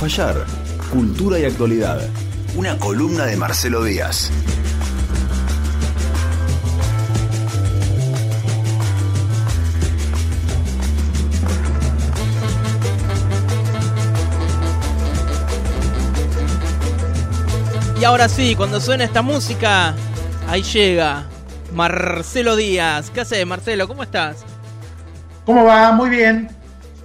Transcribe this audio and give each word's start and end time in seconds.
fallar. 0.00 0.46
Cultura 0.90 1.38
y 1.38 1.44
actualidad. 1.44 2.00
Una 2.56 2.78
columna 2.78 3.26
de 3.26 3.36
Marcelo 3.36 3.84
Díaz. 3.84 4.30
Y 18.00 18.04
ahora 18.04 18.30
sí, 18.30 18.54
cuando 18.56 18.80
suena 18.80 19.04
esta 19.04 19.20
música, 19.20 19.94
ahí 20.48 20.62
llega 20.62 21.26
Marcelo 21.74 22.56
Díaz. 22.56 23.10
¿Qué 23.10 23.20
haces, 23.20 23.46
Marcelo? 23.46 23.86
¿Cómo 23.86 24.02
estás? 24.02 24.46
¿Cómo 25.44 25.66
va? 25.66 25.92
Muy 25.92 26.08
bien. 26.08 26.48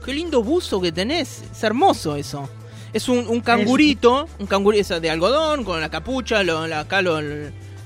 Qué 0.05 0.13
lindo 0.13 0.41
buzo 0.41 0.79
que 0.79 0.93
tenés. 0.93 1.43
Es 1.51 1.61
hermoso 1.61 2.15
eso. 2.15 2.47
Es 2.95 3.09
un, 3.09 3.27
un 3.27 3.41
cangurito, 3.41 4.29
un 4.39 4.47
cangurito 4.47 5.01
de 5.01 5.09
algodón, 5.09 5.65
con 5.65 5.81
la 5.81 5.89
capucha, 5.89 6.43
lo, 6.43 6.65
la, 6.65 6.79
acá 6.79 7.01
lo, 7.01 7.19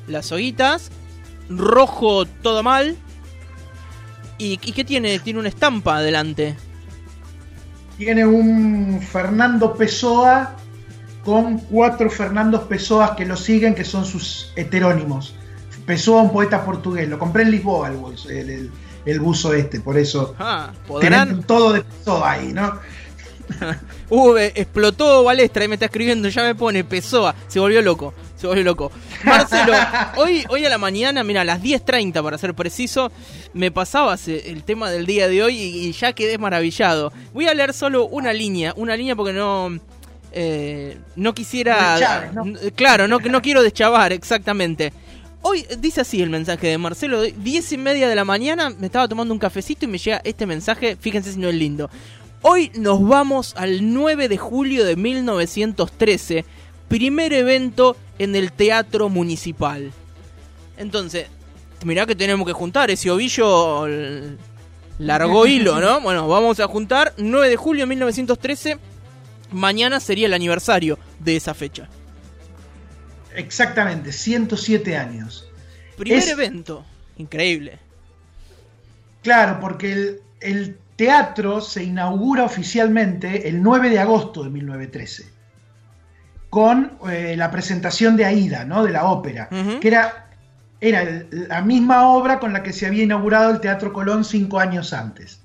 las 0.07 0.31
hoguitas. 0.31 0.91
Rojo 1.49 2.25
todo 2.25 2.61
mal. 2.61 2.95
¿Y, 4.37 4.59
¿Y 4.63 4.71
qué 4.71 4.83
tiene? 4.83 5.17
Tiene 5.17 5.39
una 5.39 5.49
estampa 5.49 5.97
adelante. 5.97 6.55
Tiene 7.97 8.23
un 8.23 9.01
Fernando 9.01 9.73
Pessoa 9.73 10.55
con 11.25 11.57
cuatro 11.57 12.11
Fernandos 12.11 12.65
Pessoas 12.65 13.13
que 13.17 13.25
lo 13.25 13.35
siguen, 13.35 13.73
que 13.73 13.85
son 13.85 14.05
sus 14.05 14.53
heterónimos. 14.55 15.33
Pessoa, 15.87 16.21
un 16.21 16.31
poeta 16.31 16.63
portugués. 16.63 17.09
Lo 17.09 17.17
compré 17.17 17.41
en 17.41 17.49
Lisboa 17.49 17.87
el, 17.87 17.97
buzo, 17.97 18.29
el, 18.29 18.47
el, 18.47 18.71
el 19.07 19.19
buzo 19.19 19.55
este, 19.55 19.79
por 19.79 19.97
eso. 19.97 20.35
Ah, 20.37 20.71
¿podrán? 20.87 21.41
todo 21.41 21.73
de 21.73 21.81
Pessoa 21.81 22.33
ahí, 22.33 22.53
¿no? 22.53 22.77
uh, 24.09 24.37
explotó 24.37 25.23
Balestra 25.23 25.65
y 25.65 25.67
me 25.67 25.75
está 25.75 25.85
escribiendo, 25.85 26.29
ya 26.29 26.43
me 26.43 26.55
pone 26.55 26.83
Pessoa. 26.83 27.35
Se 27.47 27.59
volvió 27.59 27.81
loco, 27.81 28.13
se 28.35 28.47
volvió 28.47 28.63
loco. 28.63 28.91
Marcelo, 29.23 29.73
hoy, 30.17 30.43
hoy 30.49 30.65
a 30.65 30.69
la 30.69 30.77
mañana, 30.77 31.23
mira, 31.23 31.41
a 31.41 31.45
las 31.45 31.61
10.30 31.61 32.23
para 32.23 32.37
ser 32.37 32.53
preciso, 32.53 33.11
me 33.53 33.71
pasabas 33.71 34.27
el 34.27 34.63
tema 34.63 34.89
del 34.89 35.05
día 35.05 35.27
de 35.27 35.43
hoy 35.43 35.55
y, 35.55 35.87
y 35.87 35.91
ya 35.91 36.13
quedé 36.13 36.37
maravillado. 36.37 37.11
Voy 37.33 37.47
a 37.47 37.53
leer 37.53 37.73
solo 37.73 38.05
una 38.05 38.33
línea, 38.33 38.73
una 38.75 38.95
línea 38.95 39.15
porque 39.15 39.33
no 39.33 39.79
eh, 40.31 40.97
no 41.15 41.33
quisiera. 41.33 41.97
Chávez, 41.99 42.33
¿no? 42.33 42.43
Claro, 42.75 43.07
no, 43.07 43.19
no 43.19 43.41
quiero 43.41 43.63
deschavar, 43.63 44.13
exactamente. 44.13 44.93
Hoy 45.41 45.65
dice 45.79 46.01
así 46.01 46.21
el 46.21 46.29
mensaje 46.29 46.67
de 46.67 46.77
Marcelo: 46.77 47.21
10 47.21 47.71
y 47.71 47.77
media 47.77 48.09
de 48.09 48.15
la 48.15 48.25
mañana, 48.25 48.69
me 48.69 48.87
estaba 48.87 49.07
tomando 49.07 49.33
un 49.33 49.39
cafecito 49.39 49.85
y 49.85 49.87
me 49.87 49.97
llega 49.97 50.21
este 50.23 50.45
mensaje. 50.45 50.97
Fíjense 50.97 51.33
si 51.33 51.39
no 51.39 51.49
es 51.49 51.55
lindo. 51.55 51.89
Hoy 52.41 52.71
nos 52.75 53.05
vamos 53.05 53.53
al 53.57 53.93
9 53.93 54.29
de 54.29 54.37
julio 54.37 54.85
de 54.85 54.95
1913, 54.95 56.45
primer 56.87 57.33
evento 57.33 57.97
en 58.17 58.35
el 58.35 58.51
Teatro 58.51 59.09
Municipal. 59.09 59.91
Entonces, 60.77 61.27
mirá 61.83 62.05
que 62.05 62.15
tenemos 62.15 62.47
que 62.47 62.53
juntar 62.53 62.89
ese 62.91 63.11
ovillo 63.11 63.87
largo 64.99 65.45
hilo, 65.47 65.79
¿no? 65.79 66.01
Bueno, 66.01 66.27
vamos 66.27 66.59
a 66.59 66.67
juntar 66.67 67.13
9 67.17 67.49
de 67.49 67.55
julio 67.57 67.83
de 67.83 67.87
1913 67.87 68.79
mañana 69.51 69.99
sería 69.99 70.27
el 70.27 70.33
aniversario 70.33 70.97
de 71.19 71.35
esa 71.35 71.53
fecha. 71.53 71.87
Exactamente, 73.35 74.11
107 74.11 74.97
años. 74.97 75.49
Primer 75.97 76.19
es, 76.19 76.29
evento, 76.29 76.85
increíble. 77.17 77.79
Claro, 79.21 79.59
porque 79.59 79.91
el, 79.91 80.21
el, 80.39 80.77
teatro 80.99 81.61
se 81.61 81.81
inaugura 81.81 82.43
oficialmente 82.43 83.47
el 83.47 83.63
9 83.63 83.89
de 83.89 83.99
agosto 83.99 84.43
de 84.43 84.49
1913, 84.49 85.31
con 86.49 86.97
eh, 87.09 87.35
la 87.37 87.49
presentación 87.49 88.17
de 88.17 88.25
Aida, 88.25 88.65
¿no? 88.65 88.83
de 88.83 88.91
la 88.91 89.05
ópera, 89.05 89.47
uh 89.49 89.55
-huh. 89.55 89.79
que 89.79 89.87
era, 89.87 90.27
era 90.81 91.03
el, 91.03 91.47
la 91.47 91.61
misma 91.61 92.09
obra 92.09 92.37
con 92.37 92.51
la 92.51 92.63
que 92.63 92.73
se 92.73 92.85
había 92.85 93.03
inaugurado 93.03 93.49
el 93.51 93.61
Teatro 93.61 93.93
Colón 93.93 94.25
cinco 94.25 94.59
años 94.59 94.91
antes. 94.91 95.39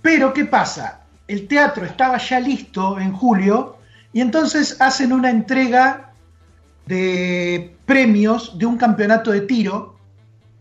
Pero, 0.00 0.32
¿qué 0.32 0.46
pasa? 0.46 1.02
el 1.28 1.48
teatro 1.48 1.84
estaba 1.84 2.18
ya 2.18 2.40
listo 2.40 2.98
en 2.98 3.12
julio 3.12 3.76
y 4.12 4.20
entonces 4.20 4.76
hacen 4.80 5.12
una 5.12 5.30
entrega 5.30 6.12
de 6.86 7.76
premios 7.84 8.56
de 8.58 8.66
un 8.66 8.78
campeonato 8.78 9.32
de 9.32 9.40
tiro 9.42 9.96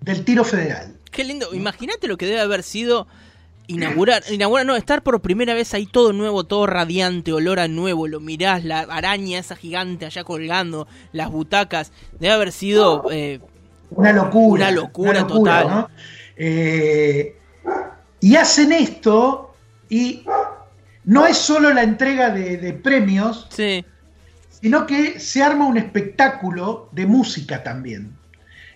del 0.02 0.26
tiro 0.26 0.44
federal. 0.44 0.96
Qué 1.12 1.24
lindo, 1.24 1.54
imagínate 1.54 2.08
lo 2.08 2.18
que 2.18 2.26
debe 2.26 2.42
haber 2.42 2.64
sido 2.64 3.08
inaugurar, 3.68 4.24
inaugurar, 4.30 4.66
no, 4.66 4.76
estar 4.76 5.04
por 5.04 5.22
primera 5.22 5.54
vez 5.54 5.74
ahí 5.74 5.86
todo 5.86 6.14
nuevo, 6.14 6.44
todo 6.44 6.66
radiante, 6.68 7.34
olor 7.34 7.60
a 7.60 7.68
nuevo, 7.68 8.08
lo 8.08 8.20
mirás, 8.20 8.64
la 8.64 8.82
araña 8.82 9.40
esa 9.40 9.56
gigante 9.56 10.06
allá 10.06 10.24
colgando, 10.24 10.88
las 11.12 11.30
butacas, 11.30 11.92
debe 12.20 12.34
haber 12.34 12.52
sido 12.52 13.06
eh, 13.12 13.40
una 13.90 14.14
locura. 14.14 14.68
Una 14.68 14.72
locura, 14.72 15.12
una 15.12 15.22
locura 15.22 15.28
total. 15.28 15.68
¿no? 15.68 15.90
Eh, 16.36 17.38
y 18.20 18.36
hacen 18.36 18.72
esto 18.72 19.54
y 19.90 20.26
no 21.04 21.26
es 21.26 21.38
solo 21.38 21.74
la 21.74 21.84
entrega 21.84 22.30
de, 22.30 22.58
de 22.58 22.74
premios, 22.74 23.48
sí. 23.50 23.86
sino 24.50 24.86
que 24.86 25.20
se 25.20 25.44
arma 25.44 25.68
un 25.68 25.78
espectáculo 25.78 26.90
de 26.92 27.06
música 27.06 27.64
también. 27.64 28.16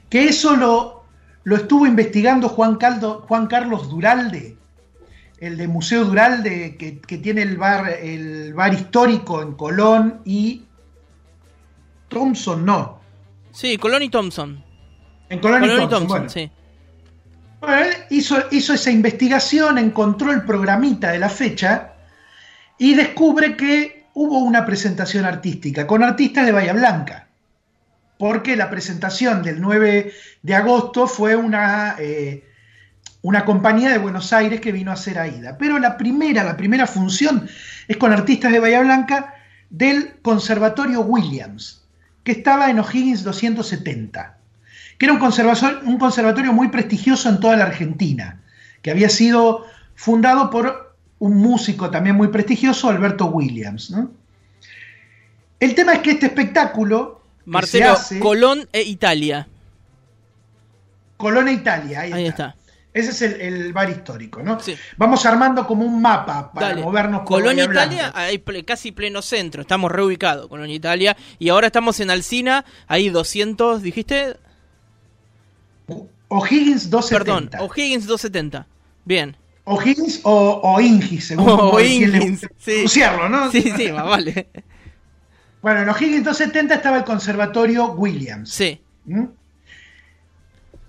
Que 0.10 0.26
eso 0.26 0.56
lo, 0.56 1.04
lo 1.44 1.56
estuvo 1.56 1.86
investigando 1.88 2.50
Juan, 2.50 2.76
Caldo, 2.76 3.26
Juan, 3.28 3.48
Carlos 3.48 3.90
Duralde, 3.90 4.59
el 5.40 5.58
de 5.58 5.68
Museo 5.68 6.06
Duralde, 6.06 6.76
que, 6.78 7.00
que, 7.00 7.18
tiene 7.18 7.42
el 7.42 7.58
bar, 7.58 7.90
el 7.90 8.54
bar 8.54 8.74
histórico 8.74 9.42
en 9.42 9.54
Colón 9.54 10.22
y 10.26 10.64
Thompson, 12.10 12.66
no. 12.66 13.00
Sí, 13.52 13.78
Colón 13.78 14.04
y 14.04 14.10
Thompson. 14.10 14.64
En 15.30 15.40
Colón, 15.40 15.62
Colón 15.62 15.76
y 15.76 15.80
Thompson, 15.80 15.90
Thompson 15.90 16.18
bueno. 16.18 16.30
sí. 16.30 16.52
Bueno, 17.60 17.76
él 17.76 17.94
hizo, 18.10 18.38
hizo 18.52 18.74
esa 18.74 18.90
investigación, 18.92 19.78
encontró 19.78 20.32
el 20.32 20.44
programita 20.44 21.12
de 21.12 21.20
la 21.20 21.30
fecha 21.30 21.94
y 22.78 22.96
descubre 22.96 23.58
que 23.58 24.06
hubo 24.14 24.40
una 24.40 24.66
presentación 24.66 25.26
artística 25.26 25.86
con 25.86 26.04
artistas 26.04 26.46
de 26.46 26.52
Bahía 26.52 26.74
Blanca, 26.74 27.28
porque 28.18 28.56
la 28.56 28.70
presentación 28.70 29.44
del 29.44 29.62
9 29.62 30.14
de 30.42 30.56
agosto 30.56 31.08
fue 31.08 31.36
una, 31.36 31.96
eh, 32.00 32.49
una 33.22 33.46
compañía 33.46 33.90
de 33.90 33.98
Buenos 33.98 34.32
Aires 34.34 34.62
que 34.62 34.72
vino 34.72 34.92
a 34.92 34.96
hacer 34.96 35.20
Aida. 35.20 35.58
Pero 35.58 35.80
la 35.80 35.98
primera, 35.98 36.44
la 36.44 36.58
primera 36.58 36.88
función 36.88 37.50
es 37.88 37.98
con 37.98 38.14
artistas 38.14 38.52
de 38.52 38.60
Bahía 38.60 38.82
Blanca 38.82 39.36
del 39.70 40.16
Conservatorio 40.22 41.02
Williams, 41.02 41.84
que 42.24 42.32
estaba 42.32 42.70
en 42.70 42.80
O'Higgins 42.80 43.24
270, 43.24 44.38
que 44.98 45.06
era 45.06 45.14
un 45.14 45.20
conservatorio, 45.20 45.80
un 45.84 45.98
conservatorio 45.98 46.54
muy 46.54 46.70
prestigioso 46.70 47.30
en 47.30 47.40
toda 47.40 47.58
la 47.58 47.66
Argentina, 47.66 48.42
que 48.82 48.92
había 48.92 49.10
sido 49.10 49.66
fundado 49.96 50.50
por 50.50 50.96
un 51.20 51.38
músico 51.38 51.90
también 51.90 52.16
muy 52.16 52.30
prestigioso, 52.30 52.90
Alberto 52.90 53.26
Williams. 53.26 53.92
¿no? 53.92 54.12
El 55.60 55.76
tema 55.76 55.94
es 55.94 56.00
que 56.00 56.12
este 56.12 56.28
espectáculo. 56.28 57.22
Marcelo, 57.46 57.92
hace, 57.92 58.20
Colón 58.20 58.70
e 58.72 58.84
Italia. 58.84 59.48
Colón 61.18 61.48
e 61.50 61.54
Italia, 61.54 62.02
ahí, 62.02 62.14
ahí 62.14 62.28
está. 62.28 62.50
está. 62.50 62.59
Ese 62.94 63.12
es 63.12 63.22
el, 63.22 63.42
el, 63.42 63.74
bar 63.74 63.90
histórico, 63.90 64.42
¿no? 64.42 64.60
Sí. 64.60 64.76
Vamos 64.98 65.24
armando 65.26 65.68
como 65.68 65.86
un 65.86 66.02
mapa 66.02 66.52
para 66.52 66.70
Dale. 66.70 66.82
movernos 66.82 67.22
por 67.22 67.44
Bahía 67.44 67.66
Italia, 67.66 68.12
ahí 68.16 68.40
casi 68.66 68.92
pleno 68.92 69.22
centro, 69.22 69.62
estamos 69.62 69.92
reubicados, 69.92 70.48
Colón 70.48 70.72
Italia, 70.72 71.16
y 71.38 71.50
ahora 71.50 71.68
estamos 71.68 72.00
en 72.00 72.10
Alcina, 72.10 72.66
ahí 72.88 73.10
200, 73.10 73.84
dijiste, 73.84 74.38
O'Higgins 76.30 76.90
270. 76.90 77.58
perdón, 77.58 77.70
O'Higgins 77.70 78.08
270, 78.08 78.68
bien. 79.06 79.38
O'Higgins 79.66 80.22
o, 80.24 80.60
o 80.64 80.82
Ingis, 80.82 81.28
según 81.28 81.48
O 81.48 81.72
guste 81.72 82.50
sí. 82.58 82.72
pronunciarlo, 82.72 83.30
¿no? 83.30 83.52
Sí, 83.52 83.72
sí, 83.78 83.92
más 83.92 84.06
vale. 84.06 84.50
Bueno, 85.62 85.82
en 85.82 85.90
O'Higgins 85.90 86.24
270 86.24 86.74
estaba 86.76 86.98
el 86.98 87.04
conservatorio 87.04 87.92
Williams. 87.92 88.50
Sí, 88.50 88.82
¿Mm? 89.06 89.26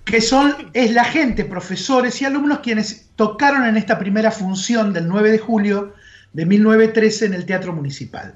Que 0.04 0.20
son, 0.20 0.70
es 0.72 0.92
la 0.92 1.04
gente, 1.04 1.44
profesores 1.44 2.20
y 2.20 2.24
alumnos 2.24 2.60
quienes 2.60 3.10
tocaron 3.16 3.64
en 3.66 3.76
esta 3.76 3.98
primera 3.98 4.30
función 4.30 4.92
del 4.92 5.06
9 5.08 5.30
de 5.30 5.38
julio 5.38 5.94
de 6.32 6.46
1913 6.46 7.26
en 7.26 7.34
el 7.34 7.46
Teatro 7.46 7.72
Municipal. 7.72 8.34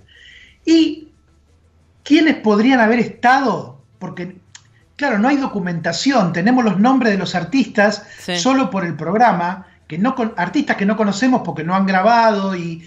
Y 0.65 1.09
quienes 2.03 2.37
podrían 2.37 2.81
haber 2.81 2.99
estado, 3.01 3.83
porque 3.99 4.37
claro, 4.97 5.19
no 5.19 5.29
hay 5.29 5.37
documentación, 5.37 6.33
tenemos 6.33 6.65
los 6.65 6.79
nombres 6.79 7.13
de 7.13 7.19
los 7.19 7.35
artistas 7.35 8.07
Sí. 8.21 8.37
solo 8.39 8.71
por 8.71 8.85
el 8.85 8.95
programa, 8.95 9.67
que 9.89 9.99
no 9.99 10.15
con- 10.15 10.35
artistas 10.37 10.77
que 10.77 10.87
no 10.87 10.97
conocemos 10.97 11.43
porque 11.45 11.65
no 11.65 11.75
han 11.75 11.87
grabado 11.87 12.55
y, 12.55 12.87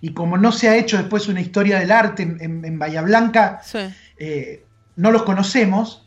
y 0.00 0.12
como 0.14 0.38
no 0.38 0.52
se 0.52 0.68
ha 0.68 0.76
hecho 0.76 0.96
después 0.96 1.28
una 1.28 1.40
historia 1.40 1.78
del 1.78 1.90
arte 1.92 2.22
en, 2.22 2.38
en- 2.40 2.64
en 2.64 2.78
Bahía 2.78 3.02
Blanca, 3.02 3.60
sí. 3.62 3.78
eh, 4.18 4.64
no 4.96 5.10
los 5.10 5.24
conocemos, 5.24 6.05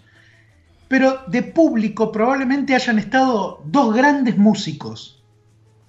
pero 0.89 1.21
de 1.27 1.43
público 1.43 2.11
probablemente 2.11 2.75
hayan 2.75 2.99
estado 2.99 3.61
dos 3.63 3.95
grandes 3.95 4.37
músicos 4.37 5.23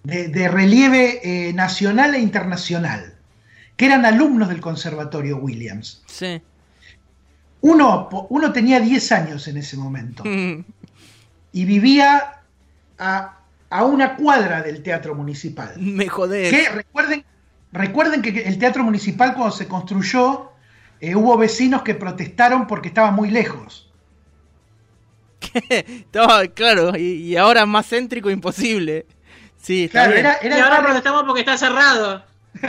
de, 0.05 0.29
de 0.29 0.49
relieve 0.49 1.20
eh, 1.25 1.52
nacional 1.55 2.14
e 2.14 2.20
internacional, 2.20 3.14
que 3.76 3.87
eran 3.87 4.05
alumnos 4.05 4.49
del 4.50 4.61
Conservatorio 4.61 5.38
Williams. 5.38 6.05
Sí. 6.06 6.41
Uno, 7.62 8.08
uno 8.29 8.52
tenía 8.52 8.79
10 8.79 9.12
años 9.12 9.49
en 9.49 9.56
ese 9.56 9.76
momento 9.76 10.23
y 11.53 11.64
vivía 11.64 12.43
a, 12.99 13.37
una 13.85 14.17
cuadra 14.17 14.62
del 14.62 14.82
Teatro 14.82 15.14
Municipal. 15.14 15.75
Me 15.79 16.08
jodés. 16.08 16.50
Que 16.50 16.69
recuerden, 16.70 17.25
recuerden 17.73 18.23
que 18.23 18.43
el 18.43 18.58
Teatro 18.58 18.82
Municipal 18.85 19.35
cuando 19.35 19.55
se 19.55 19.67
construyó 19.67 20.53
eh, 21.00 21.14
hubo 21.14 21.37
vecinos 21.37 21.82
que 21.82 21.94
protestaron 21.94 22.67
porque 22.67 22.88
estaba 22.88 23.11
muy 23.11 23.31
lejos. 23.31 23.89
claro, 26.54 26.96
y, 26.96 27.37
ahora 27.37 27.66
más 27.66 27.88
céntrico 27.88 28.31
imposible. 28.31 29.06
Sí, 29.60 29.88
claro, 29.88 30.14
era, 30.14 30.38
y 30.42 30.50
ahora 30.52 30.82
protestamos 30.82 31.25
porque 31.25 31.40
está 31.40 31.56
cerrado. 31.58 32.25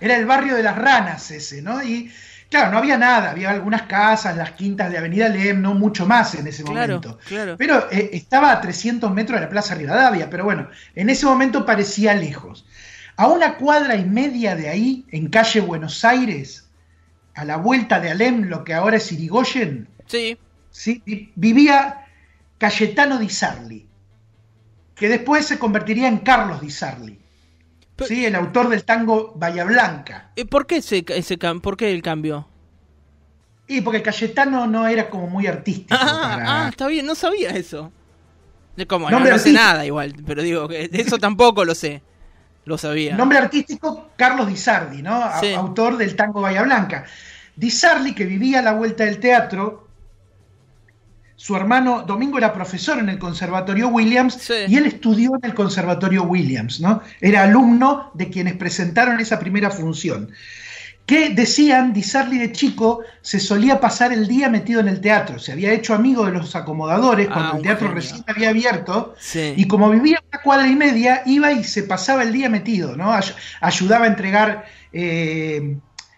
era 0.00 0.16
el 0.16 0.26
barrio 0.26 0.54
de 0.54 0.62
las 0.62 0.76
ranas 0.76 1.30
ese, 1.30 1.62
¿no? 1.62 1.82
Y 1.82 2.10
claro, 2.48 2.70
no 2.70 2.78
había 2.78 2.96
nada, 2.96 3.30
había 3.30 3.50
algunas 3.50 3.82
casas, 3.82 4.36
las 4.36 4.52
quintas 4.52 4.90
de 4.90 4.98
Avenida 4.98 5.28
Lem, 5.28 5.60
no 5.60 5.74
mucho 5.74 6.06
más 6.06 6.34
en 6.34 6.46
ese 6.46 6.62
momento. 6.64 7.18
Claro. 7.26 7.56
Pero 7.58 7.90
eh, 7.90 8.10
estaba 8.12 8.52
a 8.52 8.60
300 8.60 9.10
metros 9.12 9.38
de 9.38 9.46
la 9.46 9.50
Plaza 9.50 9.74
Rivadavia, 9.74 10.30
pero 10.30 10.44
bueno, 10.44 10.68
en 10.94 11.10
ese 11.10 11.26
momento 11.26 11.66
parecía 11.66 12.14
lejos. 12.14 12.64
A 13.16 13.28
una 13.28 13.56
cuadra 13.56 13.96
y 13.96 14.04
media 14.04 14.56
de 14.56 14.68
ahí, 14.68 15.04
en 15.10 15.28
calle 15.28 15.60
Buenos 15.60 16.04
Aires, 16.04 16.68
a 17.34 17.44
la 17.44 17.56
vuelta 17.56 18.00
de 18.00 18.10
Alem, 18.10 18.44
lo 18.44 18.64
que 18.64 18.74
ahora 18.74 18.96
es 18.96 19.10
Irigoyen, 19.10 19.88
sí. 20.06 20.38
¿Sí? 20.74 21.02
vivía 21.36 22.04
Cayetano 22.58 23.18
Di 23.18 23.30
Sarli, 23.30 23.86
que 24.94 25.08
después 25.08 25.46
se 25.46 25.58
convertiría 25.58 26.08
en 26.08 26.18
Carlos 26.18 26.60
Di 26.60 26.70
Sarli. 26.70 27.18
sí, 28.06 28.26
el 28.26 28.34
autor 28.34 28.68
del 28.68 28.84
tango 28.84 29.32
Bahía 29.36 29.64
Blanca. 29.64 30.32
¿Por 30.50 30.66
qué, 30.66 30.78
ese, 30.78 31.04
ese, 31.08 31.38
¿Por 31.38 31.76
qué 31.76 31.92
el 31.92 32.02
cambio? 32.02 32.48
Y 33.68 33.80
porque 33.80 34.02
Cayetano 34.02 34.66
no 34.66 34.86
era 34.86 35.08
como 35.08 35.28
muy 35.28 35.46
artístico. 35.46 35.94
Ah, 35.98 36.64
ah 36.64 36.68
está 36.68 36.88
bien, 36.88 37.06
no 37.06 37.14
sabía 37.14 37.50
eso. 37.50 37.92
Como, 38.88 39.08
no, 39.08 39.38
sé 39.38 39.52
nada 39.52 39.86
igual, 39.86 40.16
pero 40.26 40.42
digo, 40.42 40.66
que 40.66 40.90
eso 40.92 41.18
tampoco 41.18 41.64
lo 41.64 41.76
sé. 41.76 42.02
Lo 42.64 42.78
sabía. 42.78 43.14
Nombre 43.14 43.38
artístico, 43.38 44.10
Carlos 44.16 44.48
Di 44.48 44.56
Sarli, 44.56 45.02
¿no? 45.02 45.22
Autor 45.56 45.96
del 45.96 46.16
tango 46.16 46.40
Bahía 46.40 46.62
Blanca. 46.62 47.04
Di 47.54 47.70
Sarli, 47.70 48.14
que 48.14 48.24
vivía 48.24 48.58
a 48.58 48.62
la 48.62 48.72
vuelta 48.72 49.04
del 49.04 49.20
teatro, 49.20 49.83
su 51.44 51.54
hermano 51.54 52.04
Domingo 52.06 52.38
era 52.38 52.54
profesor 52.54 52.98
en 52.98 53.10
el 53.10 53.18
Conservatorio 53.18 53.88
Williams 53.88 54.50
y 54.66 54.78
él 54.78 54.86
estudió 54.86 55.32
en 55.34 55.44
el 55.44 55.52
Conservatorio 55.52 56.22
Williams, 56.22 56.80
¿no? 56.80 57.02
Era 57.20 57.42
alumno 57.42 58.10
de 58.14 58.30
quienes 58.30 58.54
presentaron 58.54 59.20
esa 59.20 59.38
primera 59.38 59.70
función. 59.70 60.30
Que 61.04 61.34
decían, 61.34 61.92
Di 61.92 62.02
Sarli 62.02 62.38
de 62.38 62.50
chico 62.52 63.02
se 63.20 63.40
solía 63.40 63.78
pasar 63.78 64.10
el 64.10 64.26
día 64.26 64.48
metido 64.48 64.80
en 64.80 64.88
el 64.88 65.02
teatro, 65.02 65.38
se 65.38 65.52
había 65.52 65.70
hecho 65.70 65.92
amigo 65.92 66.24
de 66.24 66.32
los 66.32 66.56
acomodadores 66.56 67.28
cuando 67.28 67.52
ah, 67.52 67.56
el 67.58 67.62
teatro 67.62 67.88
recién 67.88 68.24
había 68.26 68.48
abierto 68.48 69.14
y 69.34 69.68
como 69.68 69.90
vivía 69.90 70.22
una 70.32 70.40
cuadra 70.40 70.66
y 70.66 70.74
media 70.74 71.24
iba 71.26 71.52
y 71.52 71.62
se 71.62 71.82
pasaba 71.82 72.22
el 72.22 72.32
día 72.32 72.48
metido, 72.48 72.96
¿no? 72.96 73.14
ayudaba 73.60 74.06
a 74.06 74.08
entregar 74.08 74.64
eh, 74.94 75.76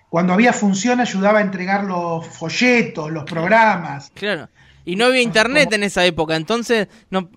cuando 0.08 0.32
había 0.32 0.52
función 0.52 1.00
ayudaba 1.00 1.40
a 1.40 1.42
entregar 1.42 1.82
los 1.82 2.24
folletos, 2.28 3.10
los 3.10 3.24
programas. 3.24 4.12
Claro. 4.14 4.48
Y 4.86 4.96
no 4.96 5.06
había 5.06 5.20
internet 5.20 5.70
en 5.72 5.82
esa 5.82 6.06
época, 6.06 6.36
entonces 6.36 6.88
no, 7.10 7.28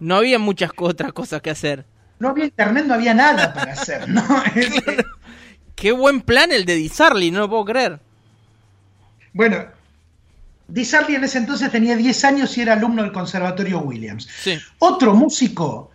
no 0.00 0.16
había 0.16 0.38
muchas 0.38 0.72
otras 0.76 1.12
cosas 1.12 1.40
que 1.40 1.48
hacer. 1.48 1.86
No 2.18 2.28
había 2.28 2.44
internet, 2.44 2.84
no 2.86 2.94
había 2.94 3.14
nada 3.14 3.54
para 3.54 3.72
hacer, 3.72 4.08
¿no? 4.08 4.22
Qué 5.76 5.92
buen 5.92 6.20
plan 6.20 6.50
el 6.50 6.64
de 6.64 6.74
Disarly, 6.74 7.30
no 7.30 7.38
lo 7.38 7.48
puedo 7.48 7.64
creer. 7.66 8.00
Bueno, 9.32 9.64
Disarly 10.66 11.14
en 11.14 11.22
ese 11.22 11.38
entonces 11.38 11.70
tenía 11.70 11.96
10 11.96 12.24
años 12.24 12.58
y 12.58 12.62
era 12.62 12.72
alumno 12.72 13.02
del 13.02 13.12
Conservatorio 13.12 13.78
Williams. 13.78 14.28
Sí. 14.36 14.58
Otro 14.80 15.14
músico 15.14 15.92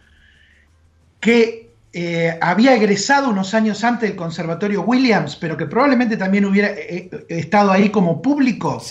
que 1.20 1.73
eh, 1.96 2.40
había 2.42 2.74
egresado 2.74 3.30
unos 3.30 3.54
años 3.54 3.84
antes 3.84 4.10
del 4.10 4.18
Conservatorio 4.18 4.82
Williams, 4.82 5.36
pero 5.36 5.56
que 5.56 5.68
probablemente 5.68 6.18
también 6.18 6.44
hubiera 6.44 6.70
eh, 6.70 7.08
eh, 7.12 7.26
estado 7.30 7.72
ahí 7.72 7.92
como 7.92 8.20
público 8.20 8.82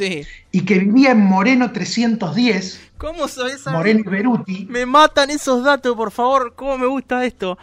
y 0.53 0.65
que 0.65 0.79
vivía 0.79 1.11
en 1.11 1.21
Moreno 1.21 1.73
310. 1.73 2.81
¿Cómo 2.99 3.27
sabes? 3.27 3.67
Moreno 3.67 4.03
y 4.07 4.09
Beruti. 4.09 4.67
Me 4.71 4.87
matan 4.87 5.31
esos 5.31 5.65
datos, 5.65 5.97
por 5.97 6.13
favor. 6.13 6.55
¿Cómo 6.55 6.79
me 6.79 6.87
gusta 6.87 7.25
esto? 7.27 7.59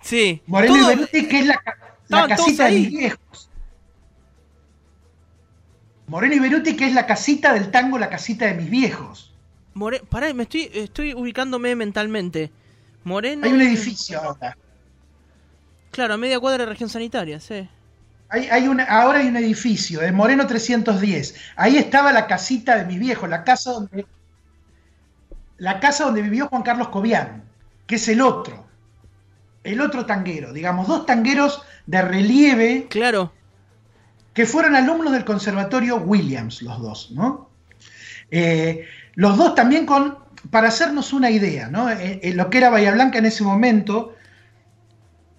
Sí. 0.00 0.40
Moreno 0.46 0.76
y 0.76 0.86
Beruti, 0.86 1.26
que 1.26 1.40
es 1.40 1.46
la, 1.46 2.28
casita 2.28 2.66
de 2.66 2.70
mis 2.70 2.90
viejos. 2.90 3.50
Moreno 6.06 6.34
y 6.36 6.38
Beruti, 6.38 6.76
que 6.76 6.86
es 6.86 6.94
la 6.94 7.06
casita 7.06 7.52
del 7.52 7.72
tango, 7.72 7.98
la 7.98 8.10
casita 8.10 8.46
de 8.46 8.54
mis 8.54 8.70
viejos. 8.70 9.34
More... 9.72 10.02
Pará, 10.08 10.32
me 10.34 10.44
estoy, 10.44 10.70
estoy 10.72 11.14
ubicándome 11.14 11.74
mentalmente. 11.74 12.52
Moreno. 13.02 13.44
Hay 13.44 13.52
un 13.54 13.60
edificio 13.60 14.22
ahora. 14.22 14.56
Claro, 15.94 16.14
a 16.14 16.16
media 16.16 16.40
cuadra 16.40 16.64
de 16.64 16.70
región 16.70 16.90
sanitaria, 16.90 17.38
sí. 17.38 17.68
Hay, 18.28 18.66
una, 18.66 18.82
ahora 18.82 19.20
hay 19.20 19.28
un 19.28 19.36
edificio, 19.36 20.00
de 20.00 20.10
Moreno 20.10 20.44
310. 20.44 21.36
Ahí 21.54 21.76
estaba 21.76 22.12
la 22.12 22.26
casita 22.26 22.74
de 22.74 22.84
mi 22.84 22.98
viejo, 22.98 23.28
la 23.28 23.44
casa 23.44 23.70
donde, 23.70 24.04
la 25.58 25.78
casa 25.78 26.06
donde 26.06 26.22
vivió 26.22 26.48
Juan 26.48 26.64
Carlos 26.64 26.88
Cobian, 26.88 27.44
que 27.86 27.94
es 27.94 28.08
el 28.08 28.22
otro, 28.22 28.66
el 29.62 29.80
otro 29.80 30.04
tanguero, 30.04 30.52
digamos, 30.52 30.88
dos 30.88 31.06
tangueros 31.06 31.62
de 31.86 32.02
relieve. 32.02 32.86
Claro. 32.90 33.32
Que 34.32 34.46
fueron 34.46 34.74
alumnos 34.74 35.12
del 35.12 35.24
Conservatorio 35.24 35.98
Williams, 35.98 36.60
los 36.62 36.82
dos, 36.82 37.12
¿no? 37.12 37.50
Eh, 38.32 38.84
los 39.14 39.36
dos 39.36 39.54
también 39.54 39.86
con, 39.86 40.18
para 40.50 40.66
hacernos 40.66 41.12
una 41.12 41.30
idea, 41.30 41.68
¿no? 41.68 41.88
Eh, 41.88 42.18
eh, 42.20 42.34
lo 42.34 42.50
que 42.50 42.58
era 42.58 42.70
Bahía 42.70 42.90
Blanca 42.90 43.18
en 43.18 43.26
ese 43.26 43.44
momento, 43.44 44.16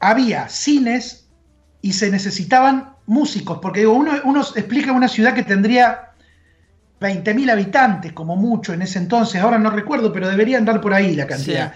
había 0.10 0.48
cines 0.50 1.28
y 1.82 1.94
se 1.94 2.10
necesitaban 2.10 2.96
músicos, 3.06 3.60
porque 3.62 3.86
uno, 3.86 4.12
uno 4.24 4.42
explica 4.42 4.92
una 4.92 5.08
ciudad 5.08 5.34
que 5.34 5.44
tendría 5.44 6.12
20.000 7.00 7.52
habitantes 7.52 8.14
como 8.14 8.36
mucho 8.36 8.74
en 8.74 8.82
ese 8.82 9.00
entonces, 9.00 9.42
ahora 9.42 9.58
no 9.58 9.70
recuerdo, 9.70 10.12
pero 10.12 10.28
debería 10.28 10.58
andar 10.58 10.82
por 10.82 10.94
ahí 10.94 11.16
la 11.16 11.28
cantidad. 11.28 11.74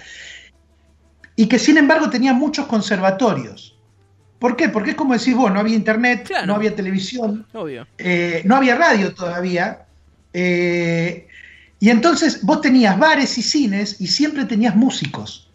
Y 1.36 1.48
que 1.48 1.60
sin 1.60 1.78
embargo 1.78 2.10
tenía 2.10 2.34
muchos 2.34 2.68
conservatorios. 2.68 3.78
¿Por 4.40 4.56
qué? 4.56 4.70
Porque 4.70 4.92
es 4.92 4.96
como 4.96 5.14
decir, 5.14 5.36
bueno, 5.36 5.56
no 5.56 5.60
había 5.60 5.76
internet, 5.76 6.32
no 6.46 6.56
había 6.56 6.76
televisión, 6.76 7.46
eh, 7.98 8.42
no 8.46 8.56
había 8.56 8.76
radio 8.76 9.14
todavía. 9.14 9.86
Eh, 10.34 11.28
y 11.80 11.90
entonces 11.90 12.44
vos 12.44 12.62
tenías 12.62 12.98
bares 12.98 13.38
y 13.38 13.42
cines 13.42 14.00
y 14.00 14.08
siempre 14.08 14.46
tenías 14.46 14.76
músicos. 14.76 15.50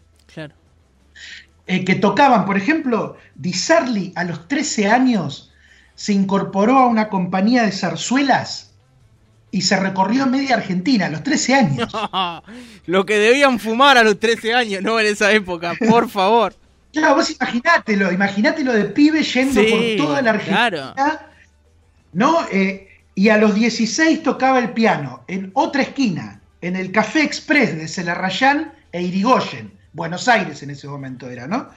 Eh, 1.67 1.83
que 1.83 1.95
tocaban, 1.95 2.45
por 2.45 2.57
ejemplo, 2.57 3.17
Di 3.33 3.53
Sarli 3.53 4.13
a 4.15 4.23
los 4.23 4.47
13 4.47 4.87
años 4.87 5.51
se 5.95 6.13
incorporó 6.13 6.77
a 6.77 6.87
una 6.87 7.09
compañía 7.09 7.63
de 7.63 7.71
zarzuelas 7.71 8.73
y 9.49 9.61
se 9.61 9.79
recorrió 9.79 10.27
media 10.27 10.55
Argentina 10.55 11.07
a 11.07 11.09
los 11.09 11.23
13 11.23 11.55
años. 11.55 11.89
lo 12.85 13.05
que 13.05 13.17
debían 13.17 13.59
fumar 13.59 13.97
a 13.97 14.03
los 14.03 14.19
13 14.19 14.53
años, 14.53 14.83
¿no? 14.83 14.99
En 14.99 15.07
esa 15.07 15.31
época, 15.31 15.73
por 15.87 16.09
favor. 16.09 16.53
Claro, 16.91 17.15
vos 17.15 17.29
imaginátelo, 17.29 18.11
imaginátelo 18.11 18.71
de 18.71 18.85
pibe 18.85 19.23
yendo 19.23 19.61
por 19.61 20.05
toda 20.05 20.21
la 20.21 20.31
Argentina. 20.31 21.25
¿No? 22.13 22.45
Eh, 22.51 22.89
y 23.15 23.29
a 23.29 23.37
los 23.37 23.55
16 23.55 24.23
tocaba 24.23 24.59
el 24.59 24.71
piano 24.71 25.23
en 25.27 25.51
otra 25.53 25.81
esquina, 25.81 26.41
en 26.61 26.75
el 26.75 26.91
Café 26.91 27.23
Express 27.23 27.75
de 27.75 27.87
Celarrayán 27.87 28.73
e 28.91 29.01
Irigoyen. 29.01 29.74
Buenos 29.95 30.27
Aires 30.27 30.61
en 30.61 30.71
ese 30.71 30.87
momento 30.87 31.29
era, 31.29 31.47
¿no? 31.47 31.69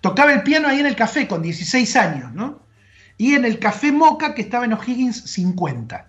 Tocaba 0.00 0.32
el 0.32 0.42
piano 0.42 0.68
ahí 0.68 0.80
en 0.80 0.86
el 0.86 0.96
café 0.96 1.28
con 1.28 1.40
16 1.40 1.96
años, 1.96 2.32
¿no? 2.32 2.62
Y 3.16 3.34
en 3.34 3.44
el 3.44 3.58
café 3.58 3.92
Moca 3.92 4.34
que 4.34 4.42
estaba 4.42 4.64
en 4.64 4.72
O'Higgins 4.72 5.22
50. 5.30 6.06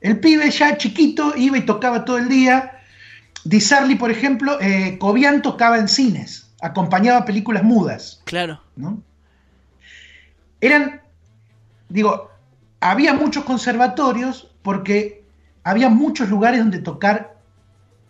El 0.00 0.20
pibe 0.20 0.48
ya 0.50 0.76
chiquito 0.76 1.34
iba 1.36 1.58
y 1.58 1.62
tocaba 1.62 2.04
todo 2.04 2.18
el 2.18 2.28
día. 2.28 2.78
Di 3.44 3.60
Sarli, 3.60 3.96
por 3.96 4.10
ejemplo, 4.10 4.60
eh, 4.60 4.96
Cobian 4.98 5.42
tocaba 5.42 5.78
en 5.78 5.88
cines, 5.88 6.52
acompañaba 6.60 7.24
películas 7.24 7.64
mudas. 7.64 8.20
Claro. 8.24 8.60
¿no? 8.76 9.02
Eran, 10.60 11.00
digo, 11.88 12.30
había 12.80 13.14
muchos 13.14 13.44
conservatorios 13.44 14.52
porque 14.62 15.24
había 15.64 15.88
muchos 15.88 16.28
lugares 16.28 16.60
donde 16.60 16.78
tocar 16.78 17.36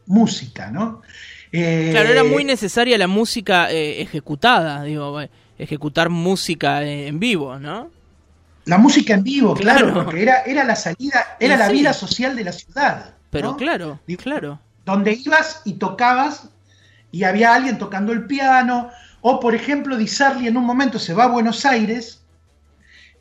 música, 0.07 0.71
¿no? 0.71 1.01
Claro, 1.51 2.09
era 2.09 2.25
muy 2.25 2.45
necesaria 2.45 2.99
la 2.99 3.07
música 3.07 3.71
eh, 3.71 4.03
ejecutada, 4.03 4.83
digo, 4.83 5.21
ejecutar 5.59 6.11
música 6.11 6.83
en 6.83 7.19
vivo, 7.19 7.59
¿no? 7.59 7.91
La 8.67 8.79
música 8.79 9.15
en 9.15 9.23
vivo, 9.23 9.55
claro, 9.55 10.05
porque 10.05 10.23
era, 10.23 10.43
era 10.43 10.65
la 10.65 10.75
salida, 10.75 11.37
era 11.39 11.57
la 11.57 11.69
vida 11.69 11.93
social 11.93 12.35
de 12.35 12.45
la 12.45 12.53
ciudad. 12.53 13.15
Pero 13.31 13.57
claro, 13.57 14.01
claro. 14.19 14.61
Donde 14.85 15.13
ibas 15.13 15.63
y 15.65 15.75
tocabas 15.75 16.49
y 17.13 17.25
había 17.25 17.55
alguien 17.55 17.79
tocando 17.79 18.13
el 18.13 18.27
piano, 18.27 18.91
o 19.21 19.41
por 19.41 19.55
ejemplo, 19.55 19.97
Di 19.97 20.09
Sarli 20.09 20.49
en 20.49 20.57
un 20.57 20.65
momento 20.65 20.99
se 20.99 21.15
va 21.15 21.25
a 21.25 21.29
Buenos 21.29 21.65
Aires 21.65 22.23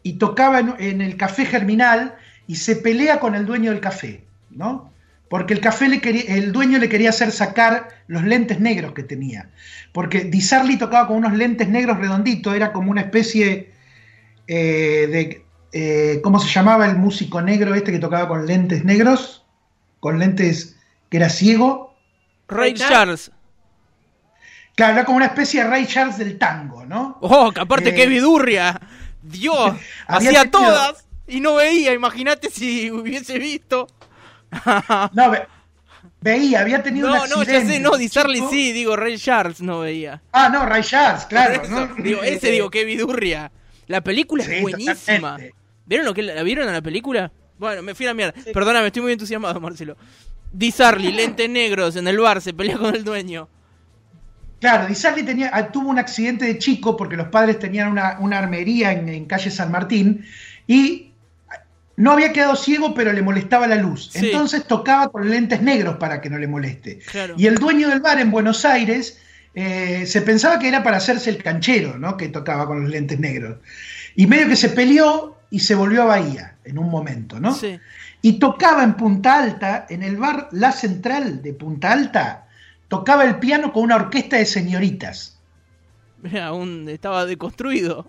y 0.03 0.13
tocaba 0.13 0.59
en, 0.59 1.01
el 1.01 1.17
café 1.17 1.45
Germinal 1.45 2.15
y 2.47 2.55
se 2.55 2.75
pelea 2.75 3.19
con 3.19 3.35
el 3.35 3.45
dueño 3.45 3.71
del 3.71 3.81
café, 3.81 4.23
¿no? 4.49 4.91
Porque 5.29 5.53
el 5.53 5.59
café 5.59 5.89
le 5.89 6.01
quería, 6.01 6.23
el 6.27 6.51
dueño 6.51 6.77
le 6.77 6.87
quería 6.87 7.09
hacer 7.09 7.31
sacar 7.31 7.89
los 8.07 8.23
lentes 8.23 8.59
negros 8.59 8.93
que 8.93 9.03
tenía. 9.03 9.49
Porque 9.91 10.25
Di 10.25 10.41
Sarli 10.41 10.77
tocaba 10.77 11.07
con 11.07 11.17
unos 11.17 11.33
lentes 11.33 11.67
negros 11.67 11.97
redonditos, 11.97 12.55
era 12.55 12.71
como 12.71 12.91
una 12.91 13.01
especie 13.01 13.71
eh, 14.47 15.07
de. 15.11 15.45
Eh, 15.77 16.21
¿Cómo 16.23 16.39
se 16.39 16.47
llamaba 16.47 16.85
el 16.85 16.95
músico 16.95 17.41
negro 17.41 17.75
este 17.75 17.91
que 17.91 17.99
tocaba 17.99 18.27
con 18.27 18.45
lentes 18.45 18.85
negros? 18.85 19.45
Con 19.99 20.19
lentes 20.19 20.77
que 21.09 21.17
era 21.17 21.29
ciego. 21.29 21.95
Ray 22.47 22.75
Charles. 22.75 23.31
Claro, 24.75 24.93
era 24.93 25.05
como 25.05 25.17
una 25.17 25.27
especie 25.27 25.63
de 25.63 25.69
Ray 25.69 25.85
Charles 25.87 26.17
del 26.17 26.37
tango, 26.37 26.85
¿no? 26.85 27.17
Oh, 27.21 27.51
que 27.51 27.61
aparte 27.61 27.93
qué 27.93 28.03
eh, 28.03 28.07
vidurria. 28.07 28.79
Dios, 29.21 29.73
hacía 30.07 30.49
todas 30.51 31.05
y 31.27 31.39
no 31.39 31.55
veía, 31.55 31.93
imagínate 31.93 32.49
si 32.49 32.91
hubiese 32.91 33.39
visto. 33.39 33.87
No, 35.13 35.33
veía, 36.21 36.61
había 36.61 36.83
tenido 36.83 37.09
no, 37.09 37.23
un 37.23 37.29
No, 37.29 37.43
ya 37.43 37.65
sé, 37.65 37.79
no, 37.79 37.97
Disarly 37.97 38.43
sí, 38.49 38.71
digo, 38.71 38.95
Ray 38.95 39.17
Charles 39.17 39.61
no 39.61 39.79
veía. 39.79 40.21
Ah, 40.31 40.49
no, 40.49 40.65
Ray 40.65 40.83
Charles, 40.83 41.25
claro. 41.25 41.61
Digo, 41.97 42.23
ese 42.23 42.51
digo, 42.51 42.69
qué 42.69 42.85
vidurria. 42.85 43.51
La 43.87 44.01
película 44.01 44.43
es 44.43 44.61
buenísima. 44.61 45.37
¿Vieron 45.85 46.05
lo 46.05 46.13
que 46.13 46.23
la 46.23 46.41
vieron 46.43 46.67
en 46.67 46.73
la 46.73 46.81
película? 46.81 47.31
Bueno, 47.57 47.81
me 47.81 47.95
fui 47.95 48.05
a 48.05 48.09
la 48.09 48.13
mierda. 48.13 48.33
Perdóname, 48.53 48.87
estoy 48.87 49.03
muy 49.03 49.11
entusiasmado, 49.11 49.59
Marcelo. 49.61 49.95
Disarly, 50.51 51.11
lentes 51.11 51.49
negros 51.49 51.95
en 51.95 52.07
el 52.07 52.17
bar, 52.19 52.41
se 52.41 52.53
pelea 52.53 52.77
con 52.77 52.95
el 52.95 53.03
dueño. 53.03 53.47
Claro, 54.59 54.87
Di 54.87 55.23
tenía, 55.23 55.51
ah, 55.53 55.71
tuvo 55.71 55.89
un 55.89 55.99
accidente 55.99 56.45
de 56.45 56.57
chico 56.57 56.97
porque 56.97 57.15
los 57.15 57.27
padres 57.27 57.59
tenían 57.59 57.91
una, 57.91 58.37
armería 58.37 58.93
en, 58.93 59.25
calle 59.25 59.51
San 59.51 59.71
Martín 59.71 60.25
y 60.65 61.11
no 61.97 62.11
había 62.11 62.33
quedado 62.33 62.55
ciego, 62.55 62.93
pero 62.93 63.13
le 63.13 63.21
molestaba 63.21 63.67
la 63.67 63.75
luz. 63.75 64.11
Entonces 64.15 64.65
tocaba 64.65 65.09
con 65.09 65.29
lentes 65.29 65.61
negros 65.61 65.97
para 65.97 66.21
que 66.21 66.29
no 66.29 66.37
le 66.37 66.47
moleste. 66.47 66.99
Y 67.37 67.47
el 67.47 67.55
dueño 67.55 67.89
del 67.89 68.01
bar 68.01 68.19
en 68.19 68.31
Buenos 68.31 68.65
Aires 68.65 69.19
eh, 69.53 70.05
se 70.05 70.21
pensaba 70.21 70.59
que 70.59 70.67
era 70.67 70.83
para 70.83 70.97
hacerse 70.97 71.29
el 71.29 71.41
canchero, 71.41 71.97
¿no? 71.97 72.17
Que 72.17 72.27
tocaba 72.27 72.67
con 72.67 72.81
los 72.81 72.89
lentes 72.89 73.19
negros. 73.19 73.57
Y 74.15 74.27
medio 74.27 74.49
que 74.49 74.57
se 74.57 74.69
peleó 74.69 75.37
y 75.49 75.59
se 75.59 75.75
volvió 75.75 76.01
a 76.03 76.05
Bahía 76.05 76.55
en 76.65 76.77
un 76.77 76.89
momento, 76.89 77.39
¿no? 77.39 77.57
Y 78.21 78.39
tocaba 78.39 78.83
en 78.83 78.95
Punta 78.95 79.37
Alta, 79.41 79.85
en 79.89 80.03
el 80.03 80.17
bar 80.17 80.49
La 80.51 80.71
Central 80.71 81.41
de 81.41 81.53
Punta 81.53 81.91
Alta, 81.91 82.47
tocaba 82.89 83.23
el 83.23 83.39
piano 83.39 83.71
con 83.71 83.83
una 83.83 83.95
orquesta 83.95 84.37
de 84.37 84.45
señoritas. 84.45 85.39
aún 86.41 86.89
estaba 86.89 87.25
deconstruido. 87.25 88.07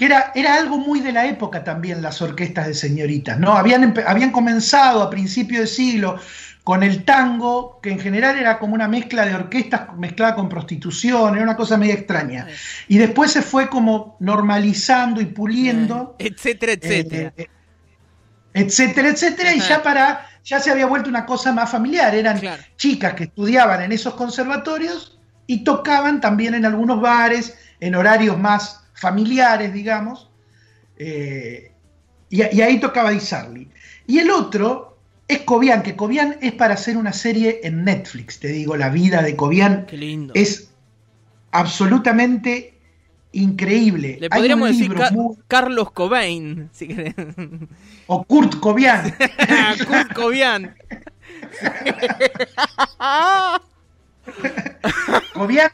Que 0.00 0.06
era, 0.06 0.32
era 0.34 0.54
algo 0.54 0.78
muy 0.78 1.00
de 1.00 1.12
la 1.12 1.26
época 1.26 1.62
también 1.62 2.00
las 2.00 2.22
orquestas 2.22 2.66
de 2.66 2.72
señoritas, 2.72 3.38
¿no? 3.38 3.52
Habían, 3.52 3.94
habían 4.06 4.30
comenzado 4.30 5.02
a 5.02 5.10
principio 5.10 5.60
de 5.60 5.66
siglo 5.66 6.18
con 6.64 6.82
el 6.82 7.04
tango, 7.04 7.78
que 7.82 7.90
en 7.90 7.98
general 7.98 8.38
era 8.38 8.58
como 8.58 8.72
una 8.72 8.88
mezcla 8.88 9.26
de 9.26 9.34
orquestas 9.34 9.94
mezclada 9.98 10.34
con 10.36 10.48
prostitución, 10.48 11.34
era 11.34 11.44
una 11.44 11.54
cosa 11.54 11.76
media 11.76 11.92
extraña. 11.92 12.46
Y 12.88 12.96
después 12.96 13.30
se 13.30 13.42
fue 13.42 13.68
como 13.68 14.16
normalizando 14.20 15.20
y 15.20 15.26
puliendo. 15.26 16.16
Eh, 16.18 16.28
etcétera, 16.34 16.72
etcétera. 16.72 17.34
Eh, 17.36 17.46
etcétera, 18.54 19.10
etcétera, 19.10 19.54
y 19.54 19.60
ya 19.60 19.82
para 19.82 20.26
ya 20.42 20.60
se 20.60 20.70
había 20.70 20.86
vuelto 20.86 21.10
una 21.10 21.26
cosa 21.26 21.52
más 21.52 21.70
familiar. 21.70 22.14
Eran 22.14 22.40
chicas 22.78 23.12
que 23.12 23.24
estudiaban 23.24 23.82
en 23.82 23.92
esos 23.92 24.14
conservatorios 24.14 25.18
y 25.46 25.62
tocaban 25.62 26.22
también 26.22 26.54
en 26.54 26.64
algunos 26.64 27.02
bares, 27.02 27.58
en 27.80 27.94
horarios 27.94 28.38
más 28.38 28.80
familiares, 29.00 29.72
digamos. 29.72 30.30
Eh, 30.98 31.72
y, 32.28 32.42
ahí 32.42 32.78
tocaba 32.78 33.10
Di 33.10 33.18
Y 34.06 34.18
el 34.18 34.30
otro 34.30 34.98
es 35.26 35.40
Cobian, 35.40 35.82
que 35.82 35.96
Cobian 35.96 36.36
es 36.42 36.52
para 36.52 36.74
hacer 36.74 36.96
una 36.96 37.12
serie 37.12 37.60
en 37.64 37.84
Netflix, 37.84 38.38
te 38.38 38.48
digo, 38.48 38.76
la 38.76 38.90
vida 38.90 39.22
de 39.22 39.36
Cobian 39.36 39.86
es 40.34 40.70
absolutamente 41.50 42.74
increíble. 43.32 44.18
Le 44.20 44.28
podríamos 44.28 44.68
decir 44.68 44.94
Carlos 45.48 45.92
Cobain, 45.92 46.68
si 46.72 46.94
O 48.06 48.24
Kurt 48.24 48.60
Cobian. 48.60 49.16
Kurt 49.88 50.12
Cobian. 50.12 50.74
Cobian, 55.32 55.70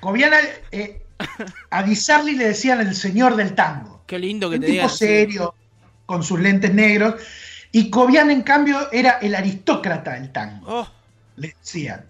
Cobian 0.00 0.32
eh, 0.72 1.05
a 1.70 1.82
Di 1.82 1.96
le 2.34 2.48
decían 2.48 2.80
el 2.80 2.94
señor 2.94 3.36
del 3.36 3.54
tango. 3.54 4.02
Qué 4.06 4.18
lindo 4.18 4.48
que 4.48 4.56
Un 4.56 4.62
te 4.62 4.66
tipo 4.68 4.88
serio, 4.88 5.54
con 6.04 6.22
sus 6.22 6.40
lentes 6.40 6.72
negros. 6.72 7.14
Y 7.72 7.90
Cobian, 7.90 8.30
en 8.30 8.42
cambio, 8.42 8.90
era 8.92 9.18
el 9.20 9.34
aristócrata 9.34 10.14
del 10.14 10.32
tango. 10.32 10.66
Oh. 10.66 10.88
Le 11.36 11.54
decían. 11.58 12.06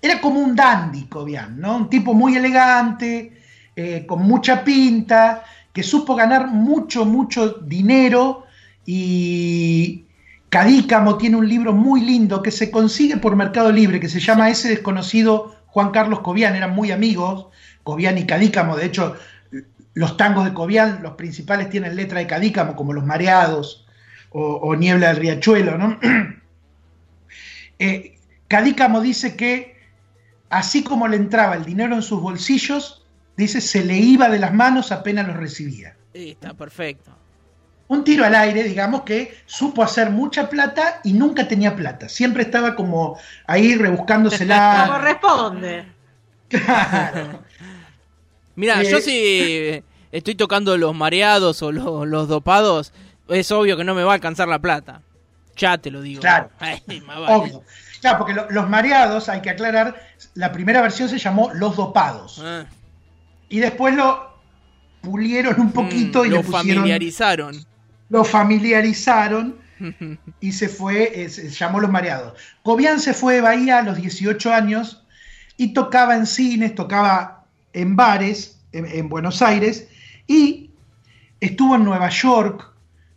Era 0.00 0.20
como 0.20 0.40
un 0.40 0.54
dandy, 0.54 1.04
Cobian, 1.04 1.58
¿no? 1.58 1.76
Un 1.76 1.88
tipo 1.88 2.12
muy 2.12 2.36
elegante, 2.36 3.40
eh, 3.74 4.04
con 4.06 4.22
mucha 4.22 4.62
pinta, 4.62 5.44
que 5.72 5.82
supo 5.82 6.14
ganar 6.14 6.48
mucho, 6.48 7.04
mucho 7.04 7.48
dinero 7.48 8.46
y 8.86 10.04
Cadícamo 10.48 11.18
tiene 11.18 11.36
un 11.36 11.48
libro 11.48 11.72
muy 11.72 12.00
lindo 12.02 12.40
que 12.40 12.52
se 12.52 12.70
consigue 12.70 13.16
por 13.16 13.34
Mercado 13.34 13.72
Libre, 13.72 13.98
que 13.98 14.08
se 14.08 14.20
llama 14.20 14.50
Ese 14.50 14.68
desconocido 14.68 15.56
Juan 15.66 15.90
Carlos 15.90 16.20
Cobian, 16.20 16.54
eran 16.54 16.74
muy 16.74 16.92
amigos, 16.92 17.46
Cobian 17.84 18.18
y 18.18 18.26
Cadícamo, 18.26 18.76
de 18.76 18.86
hecho 18.86 19.16
los 19.94 20.16
tangos 20.16 20.44
de 20.44 20.52
Cobian, 20.52 21.02
los 21.02 21.12
principales 21.12 21.70
tienen 21.70 21.94
letra 21.94 22.18
de 22.18 22.26
Cadícamo, 22.26 22.74
como 22.74 22.92
Los 22.92 23.04
Mareados 23.04 23.86
o, 24.30 24.74
Niebla 24.74 25.08
del 25.08 25.18
Riachuelo, 25.18 25.78
¿no? 25.78 25.98
Eh, 27.80 28.16
Cadícamo 28.46 29.00
dice 29.00 29.34
que 29.36 29.76
así 30.48 30.84
como 30.84 31.08
le 31.08 31.16
entraba 31.16 31.56
el 31.56 31.64
dinero 31.64 31.96
en 31.96 32.02
sus 32.02 32.20
bolsillos, 32.20 33.04
Dice, 33.36 33.60
se 33.60 33.84
le 33.84 33.96
iba 33.96 34.28
de 34.28 34.38
las 34.38 34.54
manos 34.54 34.92
apenas 34.92 35.26
lo 35.26 35.34
recibía. 35.34 35.96
está 36.12 36.54
perfecto. 36.54 37.10
Un 37.88 38.04
tiro 38.04 38.24
al 38.24 38.34
aire, 38.34 38.62
digamos, 38.62 39.02
que 39.02 39.36
supo 39.44 39.82
hacer 39.82 40.10
mucha 40.10 40.48
plata 40.48 41.00
y 41.04 41.12
nunca 41.12 41.46
tenía 41.46 41.76
plata. 41.76 42.08
Siempre 42.08 42.44
estaba 42.44 42.74
como 42.76 43.18
ahí 43.46 43.74
rebuscándosela. 43.74 44.86
Corresponde. 44.92 45.86
Claro. 46.48 47.42
Mira, 48.56 48.82
yo 48.82 48.98
eh, 48.98 49.02
si 49.02 49.84
estoy 50.12 50.34
tocando 50.34 50.76
los 50.76 50.94
mareados 50.94 51.62
o 51.62 51.72
los, 51.72 52.28
dopados, 52.28 52.92
es 53.28 53.50
obvio 53.50 53.76
que 53.76 53.84
no 53.84 53.94
me 53.94 54.04
va 54.04 54.12
a 54.12 54.14
alcanzar 54.14 54.48
la 54.48 54.58
plata. 54.58 55.02
Ya 55.56 55.78
te 55.78 55.90
lo 55.90 56.02
digo. 56.02 56.20
Claro. 56.20 56.50
Obvio. 57.28 57.62
Claro, 58.00 58.18
porque 58.18 58.34
los 58.50 58.68
mareados, 58.68 59.28
hay 59.28 59.40
que 59.40 59.50
aclarar, 59.50 59.98
la 60.34 60.52
primera 60.52 60.82
versión 60.82 61.08
se 61.08 61.18
llamó 61.18 61.50
Los 61.54 61.76
Dopados. 61.76 62.40
Ah 62.44 62.66
y 63.54 63.60
después 63.60 63.94
lo 63.94 64.34
pulieron 65.00 65.60
un 65.60 65.70
poquito 65.70 66.24
mm, 66.24 66.26
y 66.26 66.28
lo 66.30 66.42
familiarizaron. 66.42 67.64
Lo 68.08 68.24
familiarizaron 68.24 69.56
y 70.40 70.50
se 70.50 70.68
fue, 70.68 71.28
se 71.28 71.50
llamó 71.50 71.78
Los 71.78 71.90
Mareados. 71.90 72.34
Cobian 72.64 72.98
se 72.98 73.14
fue 73.14 73.34
de 73.34 73.40
Bahía 73.42 73.78
a 73.78 73.82
los 73.82 73.96
18 73.96 74.52
años 74.52 75.04
y 75.56 75.72
tocaba 75.72 76.16
en 76.16 76.26
cines, 76.26 76.74
tocaba 76.74 77.33
en 77.74 77.96
bares 77.96 78.54
en, 78.72 79.08
Buenos 79.08 79.42
Aires 79.42 79.88
y 80.26 80.70
estuvo 81.40 81.76
en 81.76 81.84
Nueva 81.84 82.08
York, 82.08 82.72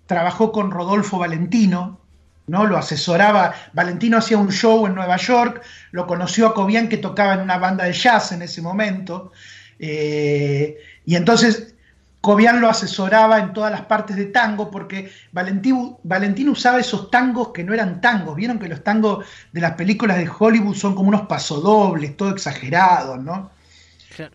trabajó 0.05 0.51
con 0.51 0.71
Rodolfo 0.71 1.17
Valentino, 1.17 1.99
¿no? 2.47 2.65
Lo 2.65 2.77
asesoraba. 2.77 3.53
Valentino 3.73 4.17
hacía 4.17 4.37
un 4.37 4.51
show 4.51 4.85
en 4.85 4.95
Nueva 4.95 5.17
York, 5.17 5.61
lo 5.91 6.05
conoció 6.05 6.47
a 6.47 6.53
Cobian 6.53 6.89
que 6.89 6.97
tocaba 6.97 7.33
en 7.33 7.41
una 7.41 7.57
banda 7.57 7.85
de 7.85 7.93
jazz 7.93 8.31
en 8.31 8.41
ese 8.41 8.61
momento. 8.61 9.31
Eh, 9.79 10.77
y 11.05 11.15
entonces 11.15 11.75
Cobian 12.21 12.61
lo 12.61 12.69
asesoraba 12.69 13.39
en 13.39 13.53
todas 13.53 13.71
las 13.71 13.81
partes 13.81 14.15
de 14.15 14.25
tango 14.25 14.69
porque 14.69 15.11
Valentino, 15.31 15.99
Valentino 16.03 16.51
usaba 16.51 16.79
esos 16.79 17.09
tangos 17.09 17.49
que 17.49 17.63
no 17.63 17.73
eran 17.73 18.01
tangos. 18.01 18.35
Vieron 18.35 18.59
que 18.59 18.67
los 18.67 18.83
tangos 18.83 19.25
de 19.51 19.61
las 19.61 19.73
películas 19.73 20.17
de 20.17 20.29
Hollywood 20.29 20.75
son 20.75 20.95
como 20.95 21.09
unos 21.09 21.27
pasodobles, 21.27 22.15
todo 22.15 22.29
exagerado, 22.31 23.17
¿no? 23.17 23.56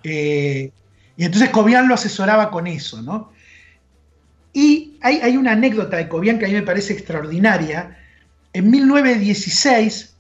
Eh, 0.03 0.71
y 1.17 1.25
entonces 1.25 1.51
Cobian 1.51 1.89
lo 1.89 1.95
asesoraba 1.95 2.51
con 2.51 2.67
eso, 2.67 3.03
¿no? 3.03 3.33
Y 4.53 4.99
hay, 5.01 5.21
hay, 5.23 5.37
una 5.37 5.53
anécdota 5.53 5.97
de 5.97 6.09
Cobian 6.09 6.39
que 6.39 6.45
a 6.45 6.49
mí 6.49 6.55
me 6.55 6.63
parece 6.63 6.93
extraordinaria. 6.93 7.99
En 8.53 8.71
1916, 8.71 10.13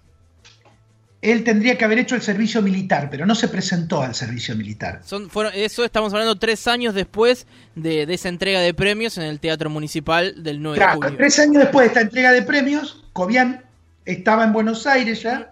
él 1.22 1.44
tendría 1.44 1.78
que 1.78 1.84
haber 1.84 2.00
hecho 2.00 2.16
el 2.16 2.22
servicio 2.22 2.60
militar, 2.62 3.08
pero 3.08 3.24
no 3.24 3.36
se 3.36 3.46
presentó 3.46 4.02
al 4.02 4.14
servicio 4.14 4.56
militar. 4.56 5.00
Son, 5.04 5.30
eso 5.54 5.84
estamos 5.84 6.12
hablando 6.12 6.36
tres 6.36 6.66
años 6.66 6.94
después 6.94 7.46
de, 7.76 8.02
esa 8.02 8.28
entrega 8.28 8.60
de 8.60 8.74
premios 8.74 9.16
en 9.18 9.24
el 9.24 9.38
Teatro 9.38 9.70
Municipal 9.70 10.42
del 10.42 10.60
9 10.60 10.78
de 10.78 10.92
julio. 10.92 11.16
Tres 11.16 11.38
años 11.38 11.62
después 11.62 11.84
de 11.84 11.88
esta 11.88 12.00
entrega 12.00 12.32
de 12.32 12.42
premios, 12.42 13.04
Cobian 13.12 13.64
estaba 14.04 14.42
en 14.42 14.52
Buenos 14.52 14.84
Aires 14.88 15.22
ya. 15.22 15.51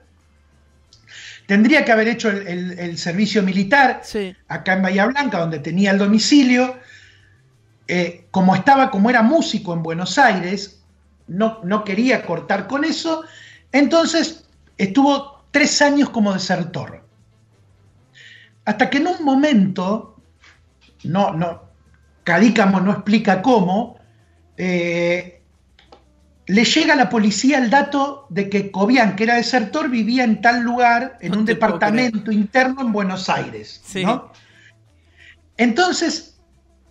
Tendría 1.50 1.84
que 1.84 1.90
haber 1.90 2.06
hecho 2.06 2.30
el, 2.30 2.96
servicio 2.96 3.42
militar 3.42 4.02
acá 4.46 4.72
en 4.74 4.82
Bahía 4.82 5.06
Blanca, 5.06 5.40
donde 5.40 5.58
tenía 5.58 5.90
el 5.90 5.98
domicilio. 5.98 6.78
eh, 7.88 8.28
como 8.30 8.54
estaba, 8.54 8.88
como 8.88 9.10
era 9.10 9.22
músico 9.24 9.74
en 9.74 9.82
Buenos 9.82 10.16
Aires, 10.16 10.80
no, 11.26 11.58
no 11.64 11.82
quería 11.82 12.24
cortar 12.24 12.68
con 12.68 12.84
eso, 12.84 13.24
entonces 13.72 14.44
estuvo 14.78 15.42
tres 15.50 15.82
años 15.82 16.10
como 16.10 16.32
desertor. 16.32 17.04
Hasta 18.64 18.88
que 18.88 18.98
en 18.98 19.08
un 19.08 19.24
momento, 19.24 20.22
no, 21.02 21.32
no, 21.32 21.64
Cadícamo 22.22 22.80
no 22.80 22.92
explica 22.92 23.42
cómo, 23.42 23.98
eh, 24.56 25.39
le 26.50 26.64
llega 26.64 26.94
a 26.94 26.96
la 26.96 27.08
policía 27.08 27.58
el 27.58 27.70
dato 27.70 28.26
de 28.28 28.50
que 28.50 28.72
Cobian, 28.72 29.14
que 29.14 29.22
era 29.22 29.36
desertor, 29.36 29.88
vivía 29.88 30.24
en 30.24 30.40
tal 30.40 30.62
lugar, 30.62 31.16
en 31.20 31.36
un 31.36 31.44
departamento 31.44 32.32
interno 32.32 32.80
en 32.80 32.90
Buenos 32.92 33.28
Aires. 33.28 33.80
Entonces, 35.56 36.40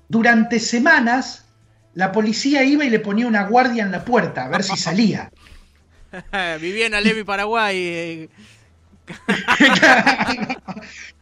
durante 0.07 0.61
semanas, 0.61 1.45
la 1.93 2.13
policía 2.13 2.63
iba 2.63 2.85
y 2.85 2.89
le 2.89 2.99
ponía 2.99 3.27
una 3.27 3.47
guardia 3.47 3.83
en 3.83 3.91
la 3.91 4.05
puerta 4.05 4.45
a 4.45 4.47
ver 4.47 4.63
si 4.63 4.77
salía. 4.77 5.29
vivía 6.61 6.87
en 6.87 6.93
Alevi, 6.93 7.25
Paraguay. 7.25 8.29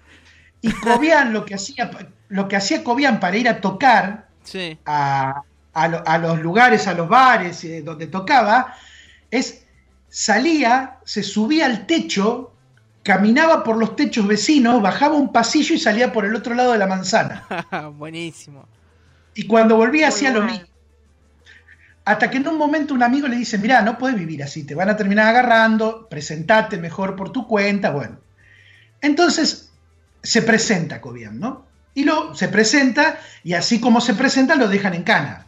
Y 0.62 0.72
Cobian 0.72 1.34
lo 1.34 1.46
que 1.46 1.56
hacía, 1.56 1.90
lo 2.30 2.48
que 2.48 2.56
hacía 2.56 2.84
Cobian 2.84 3.20
para 3.20 3.38
ir 3.38 3.48
a 3.48 3.62
tocar 3.62 4.28
a, 4.86 5.44
a, 5.78 6.18
los 6.18 6.42
lugares, 6.42 6.88
a 6.88 6.94
los 6.94 7.08
bares 7.08 7.64
eh, 7.64 7.82
donde 7.82 8.08
tocaba, 8.08 8.76
es 9.30 9.66
salía, 10.10 10.98
se 11.06 11.22
subía 11.22 11.66
al 11.66 11.86
techo, 11.86 12.54
caminaba 13.04 13.64
por 13.64 13.78
los 13.78 13.96
techos 13.96 14.28
vecinos, 14.28 14.82
bajaba 14.82 15.16
un 15.16 15.32
pasillo 15.32 15.76
y 15.76 15.80
salía 15.80 16.12
por 16.12 16.26
el 16.26 16.36
otro 16.36 16.56
lado 16.56 16.72
de 16.72 16.80
la 16.80 16.88
manzana. 16.88 17.46
Buenísimo. 17.98 18.68
Y 19.36 19.46
cuando 19.46 19.76
volvía 19.76 20.08
hacía 20.08 20.32
lo 20.32 20.44
mismo. 20.44 20.68
Hasta 22.06 22.32
que 22.32 22.38
en 22.38 22.48
un 22.48 22.58
momento 22.58 22.94
un 22.94 23.04
amigo 23.04 23.28
le 23.28 23.36
dice, 23.36 23.58
mira, 23.58 23.82
no 23.82 23.98
puedes 23.98 24.18
vivir 24.18 24.42
así, 24.42 24.64
te 24.64 24.74
van 24.74 24.90
a 24.90 24.96
terminar 24.96 25.28
agarrando, 25.28 26.08
presentate 26.10 26.78
mejor 26.78 27.16
por 27.16 27.32
tu 27.32 27.46
cuenta, 27.46 27.92
bueno. 27.92 28.18
Entonces 29.02 29.72
se 30.24 30.42
presenta 30.42 31.02
Cobian, 31.02 31.38
¿no? 31.38 31.66
Y 31.94 32.06
lo, 32.06 32.34
se 32.34 32.48
presenta 32.48 33.20
y 33.44 33.54
así 33.54 33.80
como 33.80 34.02
se 34.02 34.14
presenta 34.14 34.56
lo 34.56 34.70
dejan 34.70 34.94
en 34.94 35.04
cana. 35.04 35.47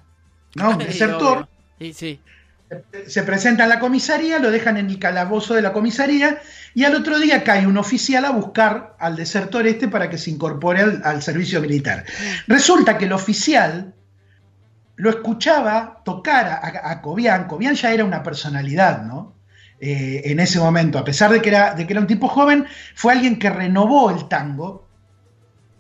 ¿No? 0.56 0.72
Un 0.72 0.77
desertor. 0.79 1.48
Sí, 1.79 1.94
sí. 1.94 2.20
Se 3.08 3.24
presenta 3.24 3.63
en 3.63 3.70
la 3.70 3.79
comisaría, 3.79 4.38
lo 4.38 4.51
dejan 4.51 4.77
en 4.77 4.91
el 4.91 5.00
calabozo 5.00 5.56
de 5.56 5.63
la 5.63 5.74
comisaría 5.74 6.39
y 6.75 6.84
al 6.84 6.94
otro 6.94 7.18
día 7.18 7.44
cae 7.44 7.65
un 7.65 7.77
oficial 7.77 8.25
a 8.25 8.29
buscar 8.29 8.96
al 9.00 9.15
desertor 9.15 9.65
este 9.65 9.88
para 9.88 10.08
que 10.08 10.20
se 10.20 10.29
incorpore 10.29 10.82
al, 11.03 11.22
servicio 11.24 11.62
militar. 11.62 12.06
Resulta 12.48 12.96
que 13.00 13.06
el 13.06 13.13
oficial 13.13 13.96
lo 14.98 15.10
escuchaba 15.10 16.01
tocar 16.06 16.46
a, 16.46 16.91
a 16.91 17.01
Cobian. 17.01 17.48
Cobian 17.48 17.74
ya 17.74 17.91
era 17.91 18.06
una 18.06 18.22
personalidad, 18.22 19.01
¿no? 19.01 19.39
Eh, 19.82 20.24
en 20.25 20.39
ese 20.41 20.60
momento, 20.60 21.00
a 21.00 21.06
pesar 21.06 21.32
de 21.32 21.41
que, 21.41 21.50
era, 21.50 21.74
de 21.74 21.88
que 21.88 21.94
era 21.94 22.01
un 22.01 22.08
tipo 22.08 22.27
joven, 22.27 22.65
fue 22.96 23.13
alguien 23.13 23.39
que 23.39 23.50
renovó 23.50 24.12
el 24.12 24.27
tango 24.27 24.86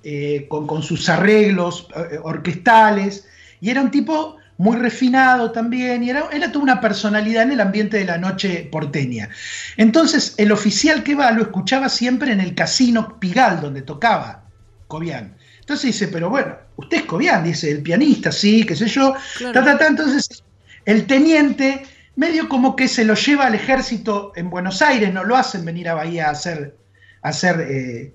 eh, 0.03 0.45
con, 0.47 0.65
con, 0.67 0.83
sus 0.83 1.09
arreglos 1.09 1.89
eh, 1.95 2.17
orquestales 2.23 3.27
y 3.59 3.69
era 3.69 3.81
un 3.81 3.91
tipo 3.91 4.37
muy 4.59 4.75
refinado 4.75 5.51
también, 5.51 6.03
y 6.03 6.09
era, 6.09 6.25
era 6.33 6.51
toda 6.51 6.63
una 6.63 6.81
personalidad 6.81 7.43
en 7.43 7.53
el 7.53 7.61
ambiente 7.61 7.97
de 7.97 8.03
la 8.03 8.17
noche 8.17 8.67
porteña. 8.69 9.29
Entonces, 9.77 10.35
el 10.35 10.51
oficial 10.51 11.01
que 11.01 11.15
va 11.15 11.31
lo 11.31 11.43
escuchaba 11.43 11.87
siempre 11.87 12.33
en 12.33 12.41
el 12.41 12.53
casino 12.53 13.17
Pigal, 13.19 13.61
donde 13.61 13.83
tocaba 13.83 14.43
Cobian. 14.87 15.37
Entonces 15.61 15.93
dice, 15.93 16.09
pero 16.09 16.29
bueno, 16.29 16.57
usted 16.75 16.97
es 16.97 17.03
Cobian, 17.03 17.41
dice 17.45 17.71
el 17.71 17.81
pianista, 17.81 18.33
sí, 18.33 18.65
qué 18.65 18.75
sé 18.75 18.87
yo. 18.87 19.15
Entonces, 19.39 20.43
el 20.83 21.07
teniente, 21.07 21.83
medio 22.17 22.49
como 22.49 22.75
que 22.75 22.89
se 22.89 23.05
lo 23.05 23.13
lleva 23.13 23.45
al 23.45 23.55
ejército 23.55 24.33
en 24.35 24.49
Buenos 24.49 24.81
Aires, 24.81 25.13
no 25.13 25.23
lo 25.23 25.37
hacen 25.37 25.63
venir 25.63 25.87
a 25.87 25.93
Bahía 25.93 26.27
a 26.27 26.31
hacer, 26.31 26.75
a 27.21 27.29
hacer 27.29 27.61
eh, 27.61 28.13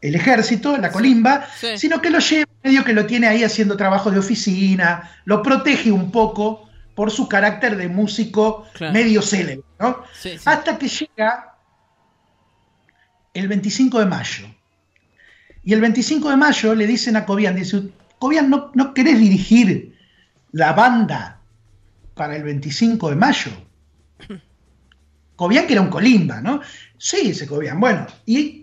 el 0.00 0.14
ejército, 0.14 0.76
la 0.76 0.90
colimba, 0.90 1.46
sino 1.76 2.00
que 2.00 2.10
lo 2.10 2.18
lleva, 2.18 2.50
medio 2.62 2.84
que 2.84 2.92
lo 2.92 3.06
tiene 3.06 3.26
ahí 3.26 3.44
haciendo 3.44 3.76
trabajo 3.76 4.10
de 4.10 4.18
oficina, 4.18 5.10
lo 5.24 5.42
protege 5.42 5.92
un 5.92 6.10
poco 6.10 6.68
por 6.94 7.10
su 7.10 7.28
carácter 7.28 7.76
de 7.76 7.88
músico 7.88 8.66
medio 8.92 9.22
célebre, 9.22 9.64
¿no? 9.78 10.02
Hasta 10.44 10.78
que 10.78 10.88
llega 10.88 11.54
el 13.34 13.48
25 13.48 14.00
de 14.00 14.06
mayo. 14.06 14.46
Y 15.62 15.74
el 15.74 15.80
25 15.80 16.30
de 16.30 16.36
mayo 16.36 16.74
le 16.74 16.86
dicen 16.86 17.16
a 17.16 17.26
Cobian, 17.26 17.54
dice, 17.54 17.82
Cobian, 18.18 18.48
¿no, 18.48 18.70
¿no 18.74 18.94
querés 18.94 19.18
dirigir 19.18 19.96
la 20.52 20.72
banda 20.72 21.40
para 22.14 22.36
el 22.36 22.42
25 22.42 23.10
de 23.10 23.16
mayo? 23.16 23.50
Cobian 25.36 25.66
que 25.66 25.72
era 25.74 25.82
un 25.82 25.88
colimba, 25.88 26.40
¿no? 26.40 26.60
Sí, 26.98 27.28
dice 27.28 27.46
Cobian. 27.46 27.80
Bueno, 27.80 28.06
y 28.26 28.59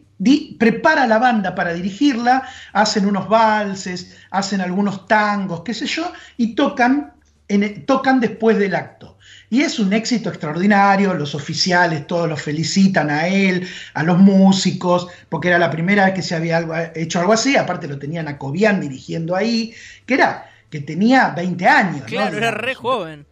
prepara 0.57 1.05
la 1.05 1.19
banda 1.19 1.53
para 1.55 1.73
dirigirla, 1.73 2.43
hacen 2.73 3.05
unos 3.05 3.29
valses, 3.29 4.17
hacen 4.31 4.61
algunos 4.61 5.07
tangos, 5.07 5.61
qué 5.61 5.73
sé 5.73 5.85
yo, 5.85 6.11
y 6.37 6.55
tocan, 6.55 7.13
en, 7.47 7.85
tocan 7.85 8.19
después 8.19 8.57
del 8.57 8.75
acto. 8.75 9.17
Y 9.49 9.61
es 9.61 9.79
un 9.79 9.93
éxito 9.93 10.29
extraordinario, 10.29 11.13
los 11.13 11.35
oficiales 11.35 12.07
todos 12.07 12.27
los 12.27 12.41
felicitan 12.41 13.09
a 13.09 13.27
él, 13.27 13.67
a 13.93 14.03
los 14.03 14.17
músicos, 14.17 15.07
porque 15.29 15.49
era 15.49 15.59
la 15.59 15.71
primera 15.71 16.05
vez 16.05 16.15
que 16.15 16.21
se 16.21 16.35
había 16.35 16.91
hecho 16.95 17.19
algo 17.19 17.33
así, 17.33 17.55
aparte 17.55 17.87
lo 17.87 17.99
tenían 17.99 18.27
a 18.27 18.37
Cobian 18.37 18.81
dirigiendo 18.81 19.35
ahí, 19.35 19.73
que 20.05 20.15
era, 20.15 20.49
que 20.69 20.81
tenía 20.81 21.29
20 21.29 21.67
años. 21.67 22.03
Claro, 22.05 22.37
era 22.37 22.51
re 22.51 22.75
joven. 22.75 23.26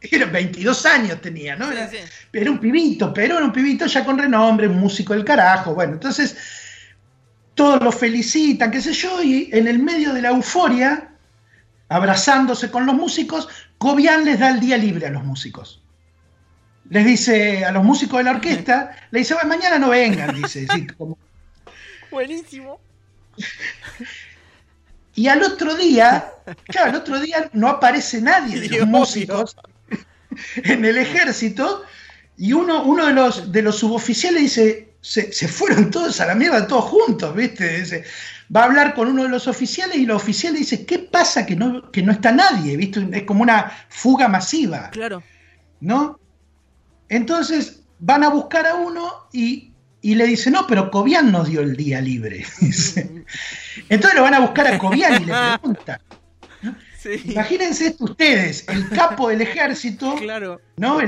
Era 0.00 0.26
22 0.26 0.86
años 0.86 1.20
tenía, 1.20 1.56
¿no? 1.56 1.70
Era, 1.72 2.50
un 2.50 2.58
pibito, 2.60 3.12
pero 3.12 3.36
era 3.36 3.44
un 3.44 3.52
pibito 3.52 3.86
ya 3.86 4.04
con 4.04 4.16
renombre, 4.16 4.68
un 4.68 4.78
músico 4.78 5.12
del 5.12 5.24
carajo. 5.24 5.74
Bueno, 5.74 5.94
entonces 5.94 6.36
todos 7.54 7.82
lo 7.82 7.90
felicitan, 7.90 8.70
qué 8.70 8.80
sé 8.80 8.92
yo, 8.92 9.20
y 9.22 9.50
en 9.52 9.66
el 9.66 9.80
medio 9.80 10.12
de 10.12 10.22
la 10.22 10.28
euforia, 10.28 11.10
abrazándose 11.88 12.70
con 12.70 12.86
los 12.86 12.94
músicos, 12.94 13.48
Cobian 13.78 14.24
les 14.24 14.38
da 14.38 14.50
el 14.50 14.60
día 14.60 14.76
libre 14.76 15.06
a 15.06 15.10
los 15.10 15.24
músicos. 15.24 15.82
Les 16.90 17.04
dice 17.04 17.64
a 17.64 17.72
los 17.72 17.82
músicos 17.82 18.18
de 18.18 18.24
la 18.24 18.30
orquesta, 18.30 18.96
le 19.10 19.18
dice, 19.18 19.34
bueno, 19.34 19.48
mañana 19.48 19.78
no 19.78 19.88
vengan, 19.88 20.34
dice. 20.40 20.66
Buenísimo. 22.10 22.80
Y 25.16 25.26
al 25.26 25.42
otro 25.42 25.74
día, 25.74 26.30
claro, 26.66 26.90
al 26.90 26.96
otro 26.96 27.18
día 27.18 27.50
no 27.52 27.68
aparece 27.68 28.20
nadie 28.20 28.60
de 28.60 28.78
los 28.78 28.86
músicos 28.86 29.56
en 30.56 30.84
el 30.84 30.98
ejército 30.98 31.84
y 32.36 32.52
uno, 32.52 32.84
uno 32.84 33.06
de, 33.06 33.12
los, 33.12 33.50
de 33.50 33.62
los 33.62 33.78
suboficiales 33.78 34.42
dice, 34.42 34.88
se, 35.00 35.48
fueron 35.48 35.90
todos 35.90 36.20
a 36.20 36.26
la 36.26 36.34
mierda, 36.34 36.66
todos 36.66 36.84
juntos, 36.84 37.34
¿viste? 37.34 37.80
Dice, 37.80 38.04
va 38.54 38.62
a 38.62 38.64
hablar 38.64 38.94
con 38.94 39.08
uno 39.08 39.24
de 39.24 39.28
los 39.28 39.48
oficiales 39.48 39.96
y 39.96 40.04
el 40.04 40.10
oficial 40.10 40.54
dice, 40.54 40.84
¿qué 40.86 40.98
pasa 40.98 41.46
que 41.46 41.56
no, 41.56 41.90
que 41.90 42.02
no 42.02 42.12
está 42.12 42.32
nadie? 42.32 42.76
¿Viste? 42.76 43.08
Es 43.12 43.22
como 43.24 43.42
una 43.42 43.72
fuga 43.88 44.28
masiva. 44.28 44.90
Claro. 44.90 45.22
¿No? 45.80 46.18
Entonces 47.08 47.82
van 47.98 48.22
a 48.22 48.28
buscar 48.28 48.66
a 48.66 48.74
uno 48.76 49.28
y, 49.32 49.72
y 50.02 50.14
le 50.14 50.26
dice, 50.26 50.50
no, 50.50 50.66
pero 50.66 50.90
Cobian 50.90 51.32
nos 51.32 51.48
dio 51.48 51.60
el 51.60 51.76
día 51.76 52.00
libre. 52.00 52.44
Entonces 53.88 54.16
lo 54.16 54.22
van 54.22 54.34
a 54.34 54.40
buscar 54.40 54.66
a 54.68 54.78
Cobian 54.78 55.22
y 55.22 55.26
le 55.26 55.32
preguntan, 55.58 56.00
Imagínense 57.24 57.96
ustedes, 57.98 58.66
el 58.68 58.88
capo 58.90 59.28
del 59.28 59.40
ejército, 59.40 60.16
¿no? 60.76 61.00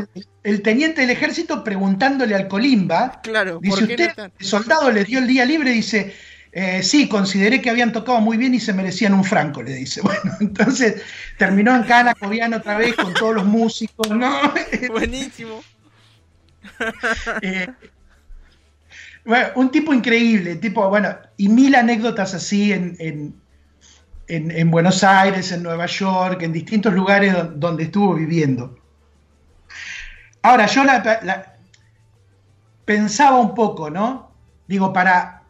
El, 0.42 0.62
teniente 0.62 1.02
del 1.02 1.10
ejército 1.10 1.62
preguntándole 1.62 2.34
al 2.34 2.48
Colimba, 2.48 3.20
claro, 3.22 3.58
dice 3.62 3.84
usted, 3.84 4.10
el 4.38 4.46
soldado 4.46 4.90
le 4.90 5.04
dio 5.04 5.18
el 5.18 5.26
día 5.26 5.44
libre, 5.44 5.70
dice, 5.70 6.14
eh, 6.52 6.82
sí, 6.82 7.08
consideré 7.08 7.60
que 7.60 7.70
habían 7.70 7.92
tocado 7.92 8.20
muy 8.20 8.36
bien 8.36 8.54
y 8.54 8.60
se 8.60 8.72
merecían 8.72 9.14
un 9.14 9.24
franco, 9.24 9.62
le 9.62 9.74
dice. 9.74 10.00
Bueno, 10.10 10.36
entonces 10.40 11.02
terminó 11.38 11.74
en 11.76 11.84
Cana 11.84 12.14
Cobian 12.14 12.54
otra 12.54 12.78
vez 12.78 12.94
con 12.94 13.14
todos 13.14 13.36
los 13.36 13.44
músicos, 13.44 14.10
¿no? 14.10 14.52
Buenísimo. 14.90 15.62
Eh, 17.42 17.68
bueno, 19.24 19.48
un 19.54 19.70
tipo 19.70 19.94
increíble, 19.94 20.56
tipo, 20.56 20.88
bueno, 20.88 21.16
y 21.36 21.48
mil 21.48 21.74
anécdotas 21.74 22.34
así 22.34 22.72
en, 22.72 22.96
en, 22.98 23.39
Buenos 24.70 25.02
Aires, 25.02 25.50
en 25.50 25.64
Nueva 25.64 25.86
York, 25.86 26.42
en 26.42 26.52
distintos 26.52 26.94
lugares 26.94 27.34
donde 27.56 27.84
estuvo 27.84 28.14
viviendo. 28.14 28.78
Ahora, 30.42 30.66
yo 30.66 30.84
la, 30.84 31.56
pensaba 32.84 33.40
un 33.40 33.54
poco, 33.54 33.90
¿no? 33.90 34.30
Digo, 34.68 34.92
para 34.92 35.42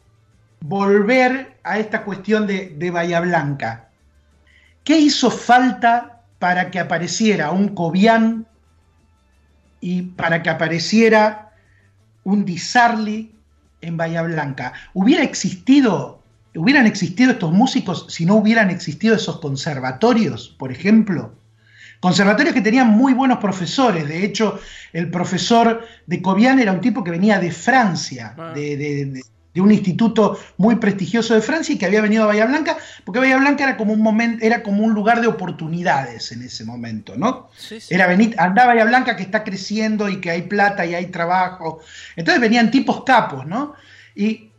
volver 0.60 1.58
a 1.62 1.78
esta 1.78 2.04
cuestión 2.04 2.46
de, 2.46 2.70
de 2.70 2.90
Bahía 2.90 3.20
Blanca, 3.20 3.90
¿qué 4.82 4.98
hizo 4.98 5.30
falta 5.30 6.22
para 6.38 6.70
que 6.70 6.80
apareciera 6.80 7.50
un 7.50 7.74
Cobian 7.74 8.46
y 9.80 10.02
para 10.02 10.42
que 10.42 10.48
apareciera 10.48 11.52
un 12.24 12.46
Disarli 12.46 13.34
en 13.82 13.98
Bahía 13.98 14.22
Blanca? 14.22 14.72
¿Hubiera 14.94 15.22
existido 15.22 16.19
hubieran 16.54 16.86
existido 16.86 17.32
estos 17.32 17.52
músicos 17.52 18.06
si 18.08 18.26
no 18.26 18.36
hubieran 18.36 18.70
existido 18.70 19.14
esos 19.14 19.40
conservatorios, 19.40 20.54
por 20.58 20.72
ejemplo. 20.72 21.34
Conservatorios 22.00 22.54
que 22.54 22.62
tenían 22.62 22.88
muy 22.88 23.12
buenos 23.12 23.38
profesores. 23.38 24.08
De 24.08 24.24
hecho, 24.24 24.58
el 24.92 25.10
profesor 25.10 25.86
de 26.06 26.22
Cobian 26.22 26.58
era 26.58 26.72
un 26.72 26.80
tipo 26.80 27.04
que 27.04 27.10
venía 27.10 27.38
de 27.38 27.52
Francia, 27.52 28.34
ah. 28.38 28.52
de, 28.54 29.22
un 29.56 29.70
instituto 29.70 30.38
muy 30.56 30.76
prestigioso 30.76 31.34
de 31.34 31.42
Francia 31.42 31.74
y 31.74 31.78
que 31.78 31.84
había 31.84 32.00
venido 32.00 32.24
a 32.24 32.28
Bahía 32.28 32.46
Blanca, 32.46 32.78
porque 33.04 33.20
Bahía 33.20 33.36
Blanca 33.36 33.64
era 33.64 33.76
como 33.76 33.92
un 33.92 34.00
momento, 34.00 34.42
era 34.42 34.62
como 34.62 34.82
un 34.82 34.94
lugar 34.94 35.20
de 35.20 35.26
oportunidades 35.26 36.32
en 36.32 36.40
ese 36.40 36.64
momento, 36.64 37.14
¿no? 37.16 37.50
Era 37.90 38.06
venir, 38.06 38.34
andaba 38.38 38.68
Bahía 38.68 38.86
Blanca 38.86 39.16
que 39.16 39.22
está 39.22 39.44
creciendo 39.44 40.08
y 40.08 40.22
que 40.22 40.30
hay 40.30 40.42
plata 40.42 40.86
y 40.86 40.94
hay 40.94 41.06
trabajo. 41.06 41.80
Entonces 42.16 42.40
venían 42.40 42.70
tipos 42.70 43.04
capos, 43.04 43.46
¿no? 43.46 43.74
Y, 44.14 44.49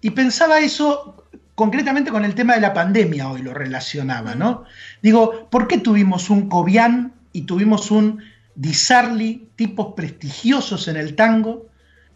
y 0.00 0.10
pensaba 0.10 0.60
eso 0.60 1.24
concretamente 1.54 2.10
con 2.10 2.24
el 2.24 2.34
tema 2.34 2.54
de 2.54 2.60
la 2.60 2.72
pandemia 2.72 3.28
hoy 3.28 3.42
lo 3.42 3.52
relacionaba, 3.52 4.34
¿no? 4.36 4.64
Digo, 5.02 5.48
¿por 5.50 5.66
qué 5.66 5.78
tuvimos 5.78 6.30
un 6.30 6.48
Cobian 6.48 7.12
y 7.32 7.42
tuvimos 7.42 7.90
un 7.90 8.22
Di 8.54 8.74
Sarli, 8.74 9.48
tipos 9.56 9.94
prestigiosos 9.94 10.88
en 10.88 10.96
el 10.96 11.14
tango, 11.14 11.66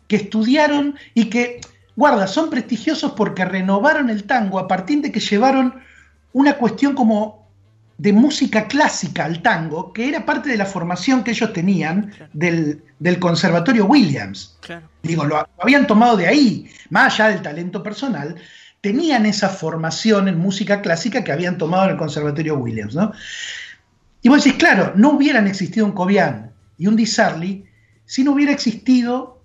que 0.08 0.16
estudiaron 0.16 0.96
y 1.14 1.24
que, 1.26 1.60
guarda, 1.96 2.26
son 2.26 2.50
prestigiosos 2.50 3.12
porque 3.12 3.44
renovaron 3.44 4.10
el 4.10 4.24
tango 4.24 4.58
a 4.58 4.68
partir 4.68 5.02
de 5.02 5.10
que 5.10 5.20
llevaron 5.20 5.80
una 6.32 6.56
cuestión 6.56 6.94
como 6.94 7.41
de 8.02 8.12
música 8.12 8.66
clásica 8.66 9.24
al 9.24 9.42
tango, 9.42 9.92
que 9.92 10.08
era 10.08 10.26
parte 10.26 10.48
de 10.48 10.56
la 10.56 10.66
formación 10.66 11.22
que 11.22 11.30
ellos 11.30 11.52
tenían 11.52 12.12
del, 12.32 12.82
Conservatorio 13.20 13.86
Williams. 13.86 14.58
Digo, 15.04 15.24
lo, 15.24 15.46
habían 15.60 15.86
tomado 15.86 16.16
de 16.16 16.26
ahí, 16.26 16.68
más 16.90 17.14
allá 17.14 17.28
del 17.30 17.42
talento 17.42 17.80
personal, 17.80 18.34
tenían 18.80 19.24
esa 19.24 19.48
formación 19.48 20.26
en 20.26 20.36
música 20.40 20.82
clásica 20.82 21.22
que 21.22 21.30
habían 21.30 21.58
tomado 21.58 21.84
en 21.84 21.90
el 21.90 21.96
Conservatorio 21.96 22.56
Williams, 22.56 22.96
¿no? 22.96 23.12
Y 24.20 24.28
vos 24.28 24.42
decís, 24.42 24.58
claro, 24.58 24.94
no 24.96 25.12
hubieran 25.12 25.46
existido 25.46 25.86
un 25.86 25.92
Cobian 25.92 26.50
y 26.78 26.88
un 26.88 26.96
Di 26.96 27.06
Sarli 27.06 27.66
si 28.04 28.24
no 28.24 28.32
hubiera 28.32 28.50
existido 28.50 29.40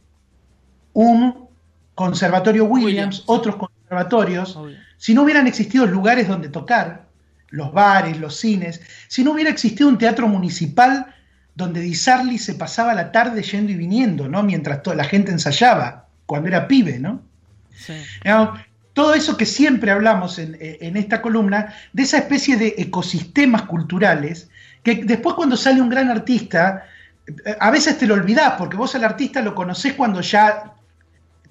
un 0.93 1.47
Conservatorio 1.93 2.65
Williams, 2.65 3.21
otros 3.27 3.55
conservatorios, 3.55 4.57
si 4.97 5.13
no 5.13 5.21
hubieran 5.21 5.45
existido 5.45 5.85
lugares 5.85 6.27
donde 6.27 6.49
tocar, 6.49 7.06
los 7.49 7.71
bares, 7.71 8.19
los 8.19 8.37
cines, 8.37 8.81
si 9.07 9.23
no 9.23 9.31
hubiera 9.31 9.49
existido 9.49 9.89
un 9.89 9.97
teatro 9.97 10.27
municipal 10.27 11.07
donde 11.55 11.81
Di 11.81 11.95
Sarli 11.95 12.37
se 12.37 12.55
pasaba 12.55 12.93
la 12.93 13.11
tarde 13.11 13.41
yendo 13.41 13.71
y 13.71 13.75
viniendo, 13.75 14.27
¿no? 14.27 14.43
Mientras 14.43 14.83
toda 14.83 14.95
la 14.95 15.05
gente 15.05 15.31
ensayaba, 15.31 16.07
cuando 16.25 16.49
era 16.49 16.67
pibe, 16.67 16.99
¿no? 16.99 17.21
Sí 17.71 17.93
todo 18.97 19.13
eso 19.13 19.37
que 19.37 19.45
siempre 19.45 19.91
hablamos 19.91 20.39
en, 20.39 20.57
esta 20.97 21.21
columna, 21.21 21.71
de 21.93 22.01
esa 22.01 22.17
especie 22.17 22.57
de 22.57 22.73
ecosistemas 22.79 23.61
culturales, 23.61 24.49
que 24.81 25.03
después 25.05 25.35
cuando 25.35 25.55
sale 25.55 25.79
un 25.79 25.89
gran 25.89 26.09
artista, 26.09 26.83
eh, 27.27 27.55
a 27.59 27.69
veces 27.69 27.99
te 27.99 28.07
lo 28.07 28.15
olvidás, 28.15 28.53
porque 28.57 28.75
vos 28.75 28.95
al 28.95 29.03
artista 29.03 29.39
lo 29.43 29.53
conocés 29.53 29.93
cuando 29.93 30.21
ya 30.21 30.73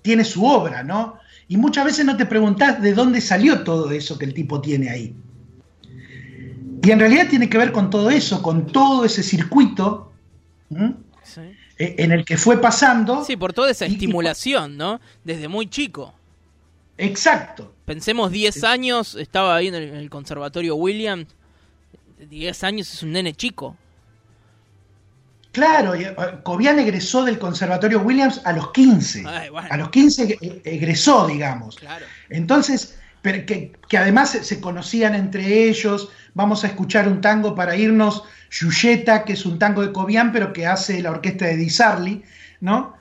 tiene 0.02 0.24
su 0.24 0.44
obra, 0.44 0.82
¿no? 0.82 1.20
Y 1.46 1.56
muchas 1.56 1.84
veces 1.84 2.04
no 2.04 2.16
te 2.16 2.26
preguntás 2.26 2.82
de 2.82 2.92
dónde 2.92 3.20
salió 3.20 3.62
todo 3.62 3.92
eso 3.92 4.18
que 4.18 4.24
el 4.24 4.34
tipo 4.34 4.60
tiene 4.60 4.90
ahí. 4.90 5.14
Y 6.86 6.92
en 6.92 7.00
realidad 7.00 7.26
tiene 7.28 7.50
que 7.50 7.58
ver 7.58 7.72
con 7.72 7.90
todo 7.90 8.10
eso, 8.10 8.40
con 8.40 8.68
todo 8.68 9.04
ese 9.04 9.24
circuito 9.24 10.12
e, 10.70 11.96
en 11.98 12.12
el 12.12 12.24
que 12.24 12.36
fue 12.36 12.60
pasando. 12.60 13.24
Sí, 13.24 13.36
por 13.36 13.52
toda 13.52 13.72
esa 13.72 13.86
estimulación, 13.86 14.76
¿no? 14.76 15.00
Desde 15.24 15.48
muy 15.48 15.68
chico. 15.68 16.14
Exacto. 16.96 17.74
Pensemos 17.86 18.30
10 18.30 18.62
años, 18.62 19.16
estaba 19.16 19.56
ahí 19.56 19.66
en 19.66 19.74
el, 19.74 20.08
conservatorio 20.08 20.76
Williams. 20.76 21.26
10 22.20 22.62
años 22.62 22.94
es 22.94 23.02
un 23.02 23.10
nene 23.10 23.34
chico. 23.34 23.76
Claro, 25.50 25.96
eh, 25.96 26.14
Cobian 26.44 26.78
egresó 26.78 27.24
del 27.24 27.40
Conservatorio 27.40 28.00
Williams 28.00 28.42
a 28.44 28.52
los 28.52 28.70
15. 28.70 29.24
A 29.26 29.76
los 29.76 29.88
15 29.88 30.38
e, 30.40 30.62
egresó, 30.64 31.26
digamos. 31.26 31.78
Entonces, 32.28 32.96
que, 33.46 33.98
además 33.98 34.30
se, 34.30 34.60
conocían 34.60 35.14
entre 35.14 35.68
ellos. 35.68 36.10
Vamos 36.34 36.64
a 36.64 36.68
escuchar 36.68 37.08
un 37.08 37.20
tango 37.20 37.54
para 37.54 37.76
irnos, 37.76 38.24
Yuyeta, 38.50 39.24
que 39.24 39.32
es 39.34 39.46
un 39.46 39.58
tango 39.58 39.82
de 39.82 39.92
Cobian, 39.92 40.32
pero 40.32 40.52
que 40.52 40.66
hace 40.66 41.02
la 41.02 41.10
orquesta 41.10 41.46
de 41.46 41.56
Di 41.56 41.70
Sarli, 41.70 42.22
¿no? 42.60 42.94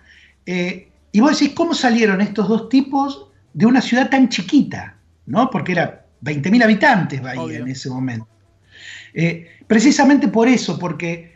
Eh, 0.46 0.90
y 1.12 1.20
vos 1.20 1.40
decís, 1.40 1.56
¿cómo 1.56 1.74
salieron 1.74 2.22
estos 2.22 2.48
dos 2.48 2.70
tipos 2.70 3.28
de 3.54 3.66
una 3.66 3.82
ciudad 3.82 4.10
tan 4.10 4.30
chiquita, 4.30 4.96
¿no? 5.28 5.50
Porque 5.50 5.74
era 5.74 6.06
20.000 6.22 6.64
habitantes 6.64 7.22
Bahía 7.22 7.60
en 7.60 7.68
ese 7.68 7.90
momento. 7.90 8.28
Eh, 9.14 9.48
precisamente 9.68 10.28
por 10.28 10.48
eso, 10.48 10.78
porque 10.78 11.36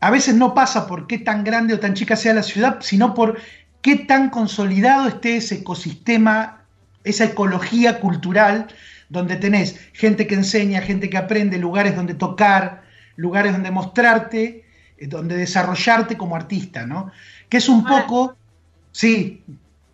a 0.00 0.10
veces 0.10 0.34
no 0.34 0.54
pasa 0.54 0.86
por 0.86 1.06
qué 1.06 1.18
tan 1.18 1.44
grande 1.44 1.74
o 1.74 1.80
tan 1.80 1.94
chica 1.94 2.14
sea 2.16 2.34
la 2.34 2.42
ciudad, 2.42 2.78
sino 2.80 3.14
por 3.14 3.38
qué 3.80 3.96
tan 3.96 4.30
consolidado 4.30 5.08
esté 5.08 5.36
ese 5.36 5.56
ecosistema, 5.56 6.57
esa 7.10 7.24
ecología 7.24 8.00
cultural, 8.00 8.68
donde 9.08 9.36
tenés 9.36 9.78
gente 9.92 10.26
que 10.26 10.34
enseña, 10.34 10.80
gente 10.80 11.08
que 11.08 11.16
aprende, 11.16 11.58
lugares 11.58 11.96
donde 11.96 12.14
tocar, 12.14 12.82
lugares 13.16 13.52
donde 13.52 13.70
mostrarte, 13.70 14.64
eh, 14.96 15.06
donde 15.06 15.36
desarrollarte 15.36 16.16
como 16.16 16.36
artista, 16.36 16.86
¿no? 16.86 17.10
Que 17.48 17.56
es 17.56 17.68
un 17.68 17.84
poco, 17.84 18.36
sí, 18.92 19.42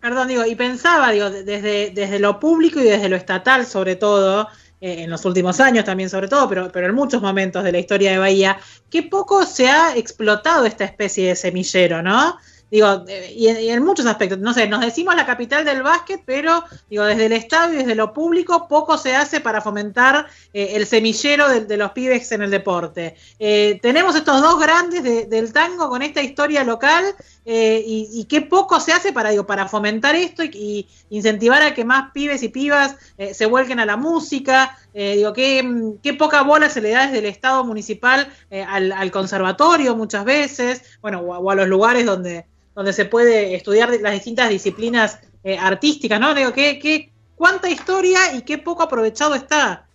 Perdón, 0.05 0.27
digo, 0.27 0.45
y 0.45 0.53
pensaba, 0.53 1.09
digo, 1.11 1.31
desde, 1.31 1.89
desde 1.89 2.19
lo 2.19 2.39
público 2.39 2.79
y 2.79 2.83
desde 2.83 3.09
lo 3.09 3.15
estatal, 3.15 3.65
sobre 3.65 3.95
todo, 3.95 4.47
eh, 4.79 5.01
en 5.01 5.09
los 5.09 5.25
últimos 5.25 5.59
años 5.59 5.83
también, 5.83 6.11
sobre 6.11 6.27
todo, 6.27 6.47
pero, 6.47 6.71
pero 6.71 6.85
en 6.85 6.93
muchos 6.93 7.23
momentos 7.23 7.63
de 7.63 7.71
la 7.71 7.79
historia 7.79 8.11
de 8.11 8.19
Bahía, 8.19 8.59
qué 8.91 9.01
poco 9.01 9.47
se 9.47 9.67
ha 9.67 9.95
explotado 9.97 10.65
esta 10.65 10.83
especie 10.83 11.29
de 11.29 11.35
semillero, 11.35 12.03
¿no? 12.03 12.37
Digo, 12.75 13.05
eh, 13.07 13.33
y, 13.33 13.47
en, 13.47 13.85
muchos 13.85 14.05
aspectos, 14.05 14.37
no 14.39 14.53
sé, 14.53 14.67
nos 14.67 14.81
decimos 14.81 15.15
la 15.15 15.25
capital 15.25 15.63
del 15.63 15.81
básquet, 15.81 16.21
pero 16.25 16.61
digo, 16.89 17.05
desde 17.05 17.27
el 17.27 17.31
Estado 17.31 17.71
y 17.71 17.77
desde 17.77 17.95
lo 17.95 18.11
público 18.11 18.67
poco 18.67 18.97
se 18.97 19.15
hace 19.15 19.39
para 19.39 19.61
fomentar 19.61 20.27
eh, 20.51 20.71
el 20.73 20.85
semillero 20.85 21.47
de, 21.47 21.77
los 21.77 21.91
pibes 21.91 22.33
en 22.33 22.41
el 22.41 22.51
deporte. 22.51 23.15
Eh, 23.39 23.79
tenemos 23.81 24.13
estos 24.17 24.41
dos 24.41 24.59
grandes 24.59 25.29
del 25.29 25.53
tango 25.53 25.87
con 25.87 26.01
esta 26.01 26.21
historia 26.21 26.65
local 26.65 27.15
y, 27.45 28.25
qué 28.27 28.41
poco 28.41 28.81
se 28.81 28.91
hace 28.91 29.13
para, 29.13 29.29
digo, 29.29 29.47
para 29.47 29.69
fomentar 29.69 30.13
esto 30.13 30.43
y, 30.43 30.89
incentivar 31.09 31.61
a 31.61 31.73
que 31.73 31.85
más 31.85 32.11
pibes 32.11 32.43
y 32.43 32.49
pibas 32.49 32.97
se 33.31 33.45
vuelquen 33.45 33.79
a 33.79 33.85
la 33.85 33.95
música. 33.95 34.77
digo, 34.93 35.31
qué, 35.31 35.93
qué, 36.03 36.13
poca 36.13 36.41
bola 36.41 36.67
se 36.67 36.81
le 36.81 36.89
da 36.89 37.05
desde 37.05 37.19
el 37.19 37.25
Estado 37.25 37.63
municipal 37.63 38.27
al, 38.51 39.11
conservatorio 39.11 39.95
muchas 39.95 40.25
veces, 40.25 40.81
bueno, 41.01 41.21
o 41.21 41.49
a 41.49 41.55
los 41.55 41.69
lugares 41.69 42.05
donde 42.05 42.47
donde 42.75 42.93
se 42.93 43.05
puede 43.05 43.55
estudiar 43.55 43.89
las 44.01 44.13
distintas 44.13 44.49
disciplinas 44.49 45.19
eh, 45.43 45.57
artísticas, 45.57 46.19
¿no? 46.19 46.33
Digo, 46.33 46.53
¿qué, 46.53 46.77
qué, 46.79 47.11
cuánta 47.35 47.69
historia 47.69 48.35
y 48.35 48.41
qué 48.41 48.57
poco 48.57 48.83
aprovechado 48.83 49.35
está. 49.35 49.87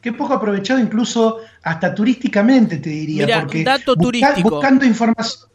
Qué 0.00 0.12
poco 0.12 0.34
aprovechado 0.34 0.80
incluso 0.80 1.38
hasta 1.62 1.94
turísticamente, 1.94 2.78
te 2.78 2.90
diría. 2.90 3.40
Porque 3.40 3.64
dato 3.64 3.96
turístico. 3.96 4.50
Buscando 4.50 4.84
información. 4.84 5.48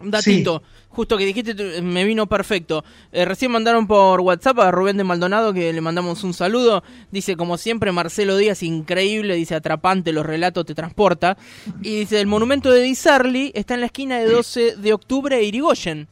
Un 0.00 0.12
datito, 0.12 0.62
justo 0.90 1.18
que 1.18 1.26
dijiste, 1.26 1.82
me 1.82 2.04
vino 2.04 2.28
perfecto. 2.28 2.84
Eh, 3.10 3.24
recién 3.24 3.50
mandaron 3.50 3.88
por 3.88 4.20
WhatsApp 4.20 4.60
a 4.60 4.70
Rubén 4.70 4.96
de 4.96 5.02
Maldonado, 5.02 5.52
que 5.52 5.72
le 5.72 5.80
mandamos 5.80 6.22
un 6.22 6.32
saludo. 6.34 6.84
Dice, 7.10 7.36
como 7.36 7.58
siempre, 7.58 7.90
Marcelo 7.90 8.36
Díaz, 8.36 8.62
increíble, 8.62 9.34
dice, 9.34 9.56
atrapante, 9.56 10.12
los 10.12 10.24
relatos 10.24 10.64
te 10.66 10.76
transporta. 10.76 11.36
Y 11.82 11.96
dice, 11.96 12.20
el 12.20 12.28
monumento 12.28 12.70
de 12.70 12.82
Di 12.82 12.94
Sarli 12.94 13.50
está 13.56 13.74
en 13.74 13.80
la 13.80 13.86
esquina 13.86 14.18
de 14.20 14.26
12 14.26 14.76
de 14.76 14.92
octubre 14.92 15.36
e 15.36 15.42
Irigoyen. 15.42 16.06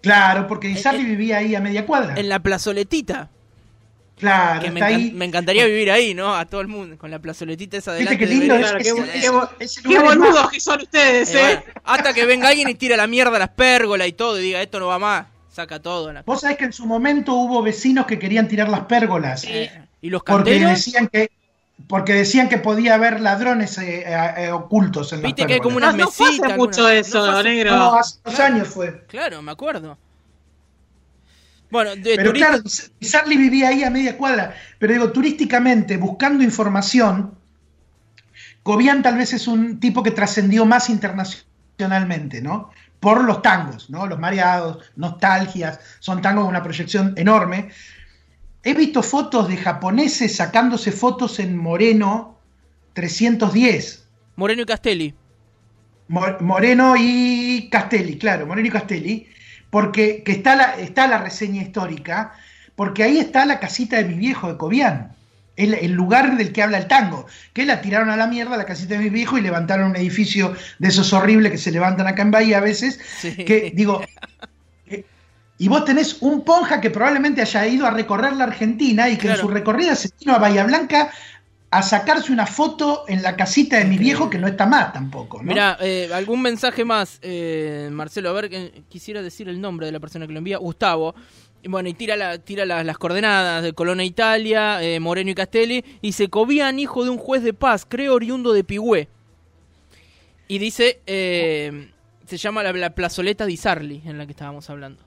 Claro, 0.00 0.46
porque 0.46 0.72
eh, 0.72 1.04
vivía 1.04 1.38
ahí 1.38 1.54
a 1.54 1.60
media 1.60 1.84
cuadra. 1.86 2.14
En 2.16 2.28
la 2.28 2.40
plazoletita. 2.40 3.30
Claro, 4.16 4.60
que 4.60 4.70
me, 4.72 5.24
encantaría 5.24 5.64
vivir 5.64 5.92
ahí, 5.92 6.12
¿no? 6.12 6.34
A 6.34 6.44
todo 6.44 6.60
el 6.60 6.66
mundo, 6.66 6.98
con 6.98 7.10
la 7.10 7.20
plazoletita 7.20 7.76
esa 7.76 7.92
delante. 7.92 8.18
Qué 8.18 8.26
lindo, 8.26 8.56
qué, 8.80 9.98
boludos 10.00 10.50
que 10.50 10.58
son 10.58 10.82
ustedes, 10.82 11.32
¿eh? 11.34 11.52
¿eh? 11.52 11.64
hasta 11.84 12.12
que 12.12 12.26
venga 12.26 12.48
alguien 12.48 12.68
y 12.68 12.74
tira 12.74 12.96
la 12.96 13.06
mierda 13.06 13.36
a 13.36 13.38
las 13.38 13.50
pérgolas 13.50 14.08
y 14.08 14.12
todo, 14.12 14.40
y 14.40 14.42
diga, 14.42 14.60
esto 14.60 14.80
no 14.80 14.88
va 14.88 14.98
más, 14.98 15.26
saca 15.48 15.80
todo. 15.80 16.12
Vos 16.26 16.40
sabés 16.40 16.56
que 16.56 16.64
en 16.64 16.72
su 16.72 16.84
momento 16.84 17.32
hubo 17.34 17.62
vecinos 17.62 18.06
que 18.06 18.18
querían 18.18 18.48
tirar 18.48 18.68
las 18.68 18.80
pérgolas. 18.80 19.44
Eh, 19.44 19.70
¿Y 20.00 20.10
los 20.10 20.24
canteros? 20.24 20.62
Porque 20.62 20.74
decían 20.74 21.06
que 21.06 21.30
porque 21.86 22.12
decían 22.12 22.48
que 22.48 22.58
podía 22.58 22.94
haber 22.94 23.20
ladrones 23.20 23.78
ocultos 24.52 25.12
en 25.12 25.22
Viste 25.22 25.42
las 25.42 25.46
que 25.46 25.54
hay 25.54 25.60
como 25.60 25.76
unas 25.76 25.94
no, 25.94 26.06
mesitas. 26.06 26.56
mucho 26.56 26.88
eso, 26.88 27.42
negro. 27.42 27.76
No, 27.76 27.94
hace 27.94 28.18
dos 28.24 28.40
años 28.40 28.68
fue. 28.68 29.04
Claro, 29.06 29.40
me 29.40 29.52
acuerdo. 29.52 29.96
Bueno, 31.70 31.90
pero 32.02 32.32
claro, 32.32 32.62
Sarli 33.00 33.36
vivía 33.36 33.68
ahí 33.68 33.84
a 33.84 33.90
media 33.90 34.16
cuadra, 34.16 34.54
pero 34.78 34.94
digo, 34.94 35.12
turísticamente, 35.12 35.98
buscando 35.98 36.42
información, 36.42 37.34
Cobian 38.62 39.02
tal 39.02 39.18
vez 39.18 39.34
es 39.34 39.46
un 39.46 39.78
tipo 39.78 40.02
que 40.02 40.10
trascendió 40.10 40.64
más 40.64 40.88
internacionalmente, 40.88 42.40
¿no? 42.40 42.70
por 43.00 43.24
los 43.24 43.42
tangos, 43.42 43.90
¿no? 43.90 44.06
Los 44.06 44.18
mareados, 44.18 44.78
nostalgias, 44.96 45.78
son 46.00 46.20
tangos 46.20 46.44
con 46.44 46.50
una 46.50 46.62
proyección 46.62 47.14
enorme. 47.16 47.70
He 48.68 48.74
visto 48.74 49.02
fotos 49.02 49.48
de 49.48 49.56
japoneses 49.56 50.36
sacándose 50.36 50.92
fotos 50.92 51.38
en 51.38 51.56
Moreno 51.56 52.38
310. 52.92 54.06
Moreno 54.36 54.60
y 54.60 54.66
Castelli. 54.66 55.14
Moreno 56.08 56.94
y 56.98 57.70
Castelli, 57.70 58.18
claro, 58.18 58.44
Moreno 58.46 58.68
y 58.68 58.70
Castelli, 58.70 59.26
porque 59.70 60.22
que 60.22 60.32
está, 60.32 60.54
la, 60.54 60.78
está 60.78 61.08
la 61.08 61.16
reseña 61.16 61.62
histórica, 61.62 62.34
porque 62.76 63.04
ahí 63.04 63.16
está 63.18 63.46
la 63.46 63.58
casita 63.58 63.96
de 63.96 64.04
mi 64.04 64.16
viejo 64.16 64.52
de 64.52 64.58
Cobián, 64.58 65.16
el, 65.56 65.72
el, 65.72 65.92
lugar 65.92 66.36
del 66.36 66.52
que 66.52 66.62
habla 66.62 66.76
el 66.76 66.88
tango, 66.88 67.24
que 67.54 67.64
la 67.64 67.80
tiraron 67.80 68.10
a 68.10 68.18
la 68.18 68.26
mierda, 68.26 68.58
la 68.58 68.66
casita 68.66 68.96
de 68.96 69.00
mi 69.00 69.08
viejo, 69.08 69.38
y 69.38 69.40
levantaron 69.40 69.92
un 69.92 69.96
edificio 69.96 70.54
de 70.78 70.88
esos 70.88 71.14
horribles 71.14 71.52
que 71.52 71.58
se 71.58 71.72
levantan 71.72 72.06
acá 72.06 72.20
en 72.20 72.32
Bahía 72.32 72.58
a 72.58 72.60
veces, 72.60 73.00
que 73.22 73.72
digo, 73.74 74.02
y 75.58 75.68
vos 75.68 75.84
tenés 75.84 76.18
un 76.22 76.42
ponja 76.44 76.80
que 76.80 76.90
probablemente 76.90 77.40
haya 77.42 77.66
ido 77.66 77.86
a 77.86 77.90
recorrer 77.90 78.32
la 78.34 78.44
Argentina 78.44 79.08
y 79.08 79.16
que 79.16 79.22
Claro. 79.22 79.40
en 79.40 79.46
su 79.46 79.52
recorrida 79.52 79.94
se 79.96 80.10
vino 80.20 80.34
a 80.34 80.38
Bahía 80.38 80.64
Blanca 80.64 81.10
a 81.70 81.82
sacarse 81.82 82.32
una 82.32 82.46
foto 82.46 83.04
en 83.08 83.22
la 83.22 83.36
casita 83.36 83.76
de 83.76 83.84
mi 83.84 83.98
viejo, 83.98 84.30
que 84.30 84.38
no 84.38 84.46
está 84.48 84.64
más 84.66 84.92
tampoco, 84.92 85.38
¿no? 85.42 85.44
Mira, 85.52 85.76
eh, 85.80 86.08
algún 86.14 86.40
mensaje 86.40 86.84
más, 86.84 87.18
eh, 87.22 87.90
Marcelo, 87.92 88.30
a 88.30 88.32
ver, 88.32 88.48
que- 88.48 88.84
quisiera 88.88 89.20
decir 89.20 89.48
el 89.50 89.60
nombre 89.60 89.84
de 89.84 89.92
la 89.92 90.00
persona 90.00 90.26
que 90.26 90.32
lo 90.32 90.38
envía, 90.38 90.56
Gustavo. 90.58 91.14
Y 91.62 91.68
Bueno, 91.68 91.88
y 91.88 91.94
tira, 91.94 92.14
la, 92.16 92.38
tira 92.38 92.64
la- 92.64 92.84
las 92.84 92.96
coordenadas 92.96 93.62
de 93.64 93.72
Colonna 93.74 94.04
Italia, 94.04 94.80
eh, 94.82 95.00
Moreno 95.00 95.30
y 95.30 95.34
Castelli, 95.34 95.84
y 96.00 96.12
se 96.12 96.28
Cobian, 96.30 96.78
hijo 96.78 97.02
de 97.04 97.10
un 97.10 97.18
juez 97.18 97.42
de 97.42 97.52
paz, 97.52 97.84
creo 97.86 98.14
oriundo 98.14 98.52
de 98.52 98.62
Pigüé. 98.64 99.08
Y 100.46 100.58
dice, 100.58 101.00
eh, 101.06 101.90
se 102.26 102.36
llama 102.38 102.62
la, 102.62 102.72
la 102.72 102.94
plazoleta 102.94 103.44
di 103.44 103.56
Sarli, 103.56 104.02
en 104.06 104.16
la 104.18 104.24
que 104.24 104.32
estábamos 104.32 104.70
hablando. 104.70 105.02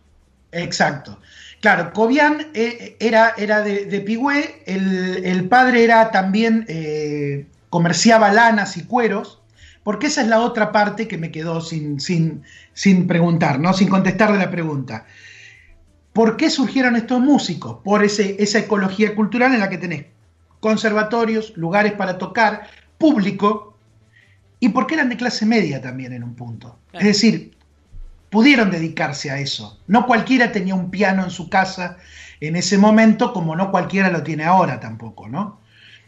Exacto. 0.51 1.19
Claro, 1.61 1.93
Cobian 1.93 2.47
eh, 2.53 2.97
era, 2.99 3.33
era 3.37 3.61
de, 3.61 3.85
de 3.85 4.01
Pigüé, 4.01 4.63
el, 4.65 5.23
el 5.23 5.47
padre 5.47 5.83
era 5.83 6.09
también, 6.11 6.65
eh, 6.67 7.45
comerciaba 7.69 8.33
lanas 8.33 8.77
y 8.77 8.83
cueros, 8.83 9.41
porque 9.83 10.07
esa 10.07 10.21
es 10.21 10.27
la 10.27 10.39
otra 10.41 10.71
parte 10.71 11.07
que 11.07 11.17
me 11.17 11.31
quedó 11.31 11.61
sin, 11.61 11.99
sin, 11.99 12.43
sin 12.73 13.07
preguntar, 13.07 13.59
¿no? 13.59 13.73
sin 13.73 13.89
contestar 13.89 14.31
de 14.31 14.39
la 14.39 14.51
pregunta. 14.51 15.05
¿Por 16.13 16.35
qué 16.35 16.49
surgieron 16.49 16.95
estos 16.95 17.21
músicos? 17.21 17.77
Por 17.83 18.03
ese, 18.03 18.35
esa 18.39 18.59
ecología 18.59 19.15
cultural 19.15 19.53
en 19.53 19.59
la 19.59 19.69
que 19.69 19.77
tenés 19.77 20.05
conservatorios, 20.59 21.55
lugares 21.57 21.93
para 21.93 22.17
tocar, 22.17 22.67
público, 22.97 23.77
y 24.59 24.69
porque 24.69 24.95
eran 24.95 25.09
de 25.09 25.17
clase 25.17 25.45
media 25.45 25.81
también 25.81 26.13
en 26.13 26.23
un 26.23 26.35
punto. 26.35 26.77
Es 26.93 27.05
decir, 27.05 27.57
pudieron 28.31 28.71
dedicarse 28.71 29.29
a 29.29 29.37
eso. 29.39 29.79
No 29.87 30.07
cualquiera 30.07 30.51
tenía 30.51 30.73
un 30.73 30.89
piano 30.89 31.23
en 31.23 31.29
su 31.29 31.49
casa 31.49 31.97
en 32.39 32.55
ese 32.55 32.79
momento, 32.79 33.33
como 33.33 33.55
no 33.55 33.69
cualquiera 33.69 34.09
lo 34.09 34.23
tiene 34.23 34.45
ahora 34.45 34.79
tampoco, 34.79 35.29
¿no? 35.29 35.59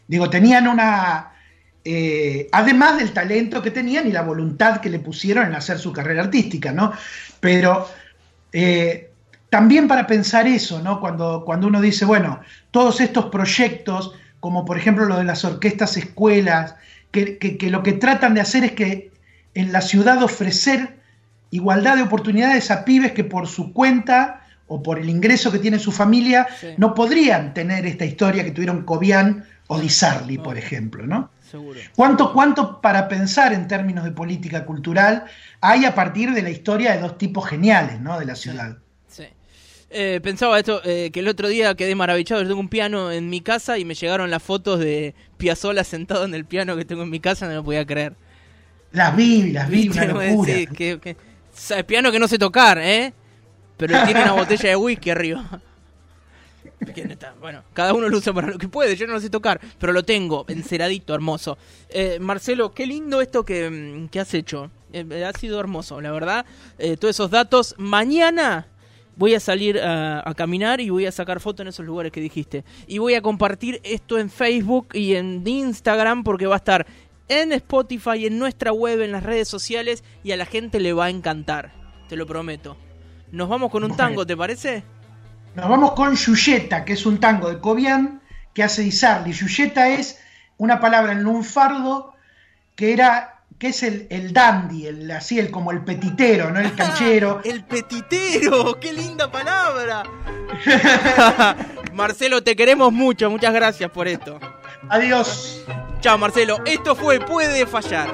Digo, 0.08 0.30
tenían 0.30 0.68
una... 0.68 1.34
eh, 1.86 2.48
además 2.52 2.98
del 2.98 3.14
talento 3.14 3.62
que 3.62 3.72
tenían 3.72 4.08
y 4.08 4.12
la 4.12 4.24
voluntad 4.24 4.82
que 4.82 4.90
le 4.90 5.00
pusieron 5.00 5.46
en 5.48 5.56
hacer 5.56 5.78
su 5.78 5.92
carrera 5.94 6.24
artística, 6.24 6.72
¿no? 6.72 6.94
Pero 7.40 7.88
eh, 8.52 9.12
también 9.50 9.88
para 9.88 10.08
pensar 10.08 10.48
eso, 10.48 10.82
¿no? 10.82 11.00
Cuando, 11.00 11.44
cuando 11.46 11.68
uno 11.68 11.82
dice, 11.82 12.06
bueno, 12.06 12.40
todos 12.72 13.02
estos 13.02 13.26
proyectos, 13.26 14.14
como 14.40 14.66
por 14.66 14.78
ejemplo 14.78 15.06
lo 15.06 15.18
de 15.18 15.26
las 15.26 15.46
orquestas 15.46 15.98
escuelas, 15.98 16.76
que, 17.12 17.38
que- 17.38 17.58
que 17.58 17.70
lo 17.70 17.84
que 17.84 17.94
tratan 17.94 18.34
de 18.34 18.42
hacer 18.42 18.64
es 18.64 18.72
que 18.72 19.12
en 19.54 19.72
la 19.72 19.82
ciudad 19.82 20.24
ofrecer 20.24 21.03
igualdad 21.56 21.96
de 21.96 22.02
oportunidades 22.04 22.72
a 22.72 22.84
pibes 22.86 23.12
que 23.14 23.24
por 23.24 23.48
su 23.48 23.74
cuenta 23.74 24.42
o 24.68 24.82
por 24.82 24.98
el 25.00 25.10
ingreso 25.10 25.52
que 25.52 25.60
tiene 25.60 25.78
su 25.80 25.92
familia 25.92 26.48
Sí. 26.60 26.68
no 26.78 26.94
podrían 26.94 27.54
tener 27.54 27.86
esta 27.86 28.06
historia 28.06 28.44
que 28.44 28.52
tuvieron 28.52 28.84
Cobian 28.84 29.46
o 29.68 29.80
Di 29.80 29.90
Sarli, 29.90 30.38
por 30.38 30.58
ejemplo, 30.58 31.06
¿no? 31.06 31.30
Seguro. 31.50 31.80
¿Cuánto, 31.96 32.34
¿Cuánto 32.34 32.82
para 32.82 33.08
pensar 33.08 33.54
en 33.54 33.68
términos 33.68 34.04
de 34.04 34.12
política 34.12 34.66
cultural 34.66 35.26
hay 35.62 35.86
a 35.86 35.94
partir 35.94 36.32
de 36.34 36.42
la 36.42 36.50
historia 36.50 36.94
de 36.94 37.00
dos 37.02 37.18
tipos 37.18 37.48
geniales 37.48 38.00
¿no? 38.02 38.20
de 38.20 38.26
la 38.26 38.36
ciudad? 38.36 38.78
Sí. 39.08 39.26
Eh, 39.92 40.20
pensaba 40.24 40.58
esto, 40.58 40.82
eh, 40.84 41.12
que 41.14 41.20
el 41.20 41.28
otro 41.28 41.48
día 41.48 41.76
quedé 41.76 41.94
maravillado. 41.94 42.42
Yo 42.42 42.48
tengo 42.48 42.60
un 42.60 42.70
piano 42.70 43.12
en 43.12 43.30
mi 43.30 43.42
casa 43.42 43.78
y 43.78 43.86
me 43.86 43.94
llegaron 43.94 44.32
las 44.32 44.42
fotos 44.42 44.80
de 44.80 45.14
Piazzolla 45.38 45.84
sentado 45.84 46.26
en 46.26 46.34
el 46.34 46.46
piano 46.46 46.76
que 46.76 46.86
tengo 46.86 47.04
en 47.04 47.12
mi 47.12 47.20
casa, 47.20 47.48
no 47.48 47.54
lo 47.54 47.64
podía 47.64 47.86
creer. 47.86 48.14
Las 48.92 49.16
vi, 49.16 49.52
las 49.52 49.70
vi, 49.70 49.90
una 49.90 50.06
locura. 50.06 50.54
sí, 50.54 50.68
que- 50.68 51.00
que- 51.00 51.16
sabe, 51.54 51.84
piano 51.84 52.12
que 52.12 52.20
no 52.20 52.28
sé 52.28 52.38
tocar, 52.38 52.78
¿eh? 52.78 53.14
Pero 53.78 54.04
tiene 54.06 54.24
una 54.24 54.34
botella 54.34 54.70
de 54.70 54.76
whisky 54.76 55.10
arriba. 55.10 55.62
Bueno, 57.40 57.64
cada 57.74 57.94
uno 57.94 58.10
lo 58.10 58.18
usa 58.18 58.34
para 58.34 58.48
lo 58.48 58.58
que 58.58 58.68
puede, 58.68 58.96
yo 58.96 59.08
no 59.08 59.14
lo 59.14 59.20
sé 59.20 59.30
tocar, 59.30 59.60
pero 59.80 59.94
lo 59.94 60.04
tengo, 60.04 60.46
enceradito, 60.48 61.14
hermoso. 61.14 61.58
Eh, 61.90 62.18
Marcelo, 62.20 62.74
qué 62.74 62.86
lindo 62.86 63.22
esto 63.22 63.44
que, 63.46 63.70
mm, 63.70 64.10
que 64.10 64.20
has 64.20 64.34
hecho. 64.34 64.70
Eh, 64.92 65.24
ha 65.24 65.38
sido 65.38 65.60
hermoso, 65.60 66.02
la 66.02 66.12
verdad. 66.12 66.46
Eh, 66.78 66.98
todos 66.98 67.16
esos 67.16 67.32
datos. 67.32 67.76
Mañana 67.78 68.68
voy 69.16 69.36
a 69.36 69.40
salir 69.40 69.80
a, 69.80 70.28
a 70.28 70.34
caminar 70.34 70.82
y 70.82 70.90
voy 70.90 71.06
a 71.06 71.12
sacar 71.12 71.40
fotos 71.40 71.62
en 71.62 71.70
esos 71.70 71.86
lugares 71.86 72.12
que 72.12 72.22
dijiste. 72.22 72.64
Y 72.88 72.98
voy 72.98 73.16
a 73.16 73.22
compartir 73.22 73.80
esto 73.84 74.18
en 74.18 74.30
Facebook 74.30 74.90
y 74.94 75.16
en 75.16 75.46
Instagram 75.46 76.24
porque 76.24 76.48
va 76.48 76.56
a 76.56 76.58
estar 76.58 76.86
en 77.28 77.52
Spotify, 77.54 78.26
en 78.28 78.38
nuestra 78.40 78.72
web, 78.74 79.02
en 79.02 79.12
las 79.12 79.24
redes 79.24 79.48
sociales 79.48 80.04
y 80.24 80.32
a 80.32 80.38
la 80.38 80.46
gente 80.46 80.80
le 80.80 80.94
va 80.94 81.06
a 81.06 81.10
encantar. 81.10 81.72
Te 82.10 82.16
lo 82.16 82.26
prometo. 82.28 82.78
Nos 83.32 83.50
vamos 83.50 83.72
con 83.72 83.84
un 83.84 83.90
Bueno. 83.90 84.04
tango, 84.04 84.26
¿te 84.26 84.38
parece? 84.38 84.84
Nos 85.56 85.70
vamos 85.70 85.94
con 85.94 86.16
Yuyeta, 86.16 86.84
que 86.86 86.94
es 86.94 87.06
un 87.06 87.20
tango 87.20 87.50
de 87.50 87.60
Cobian 87.60 88.22
que 88.54 88.64
hace 88.64 88.82
Di 88.84 88.92
Sarli. 88.92 89.32
Yuyeta 89.34 89.90
es 89.90 90.20
una 90.58 90.80
palabra 90.80 91.14
en 91.14 91.24
lunfardo 91.24 92.14
que 92.76 92.94
era 92.94 93.30
que 93.60 93.68
es 93.70 93.84
el, 93.84 94.08
el 94.10 94.34
dandy, 94.34 94.88
el, 94.88 95.10
así 95.12 95.40
el 95.40 95.50
como 95.50 95.72
el 95.72 95.84
petitero, 95.84 96.52
¿no? 96.52 96.60
El 96.60 96.74
canchero. 96.76 97.40
El 97.46 97.64
petitero, 97.64 98.78
qué 98.80 98.92
linda 98.92 99.32
palabra. 99.32 100.04
Marcelo, 101.94 102.44
te 102.44 102.56
queremos 102.56 102.92
mucho, 102.92 103.30
muchas 103.30 103.54
gracias 103.54 103.90
por 103.92 104.08
esto. 104.08 104.40
Adiós. 104.90 105.64
Chao 106.04 106.18
Marcelo, 106.18 106.58
esto 106.66 106.98
fue 106.98 107.22
Puede 107.22 107.66
Fallar. 107.66 108.10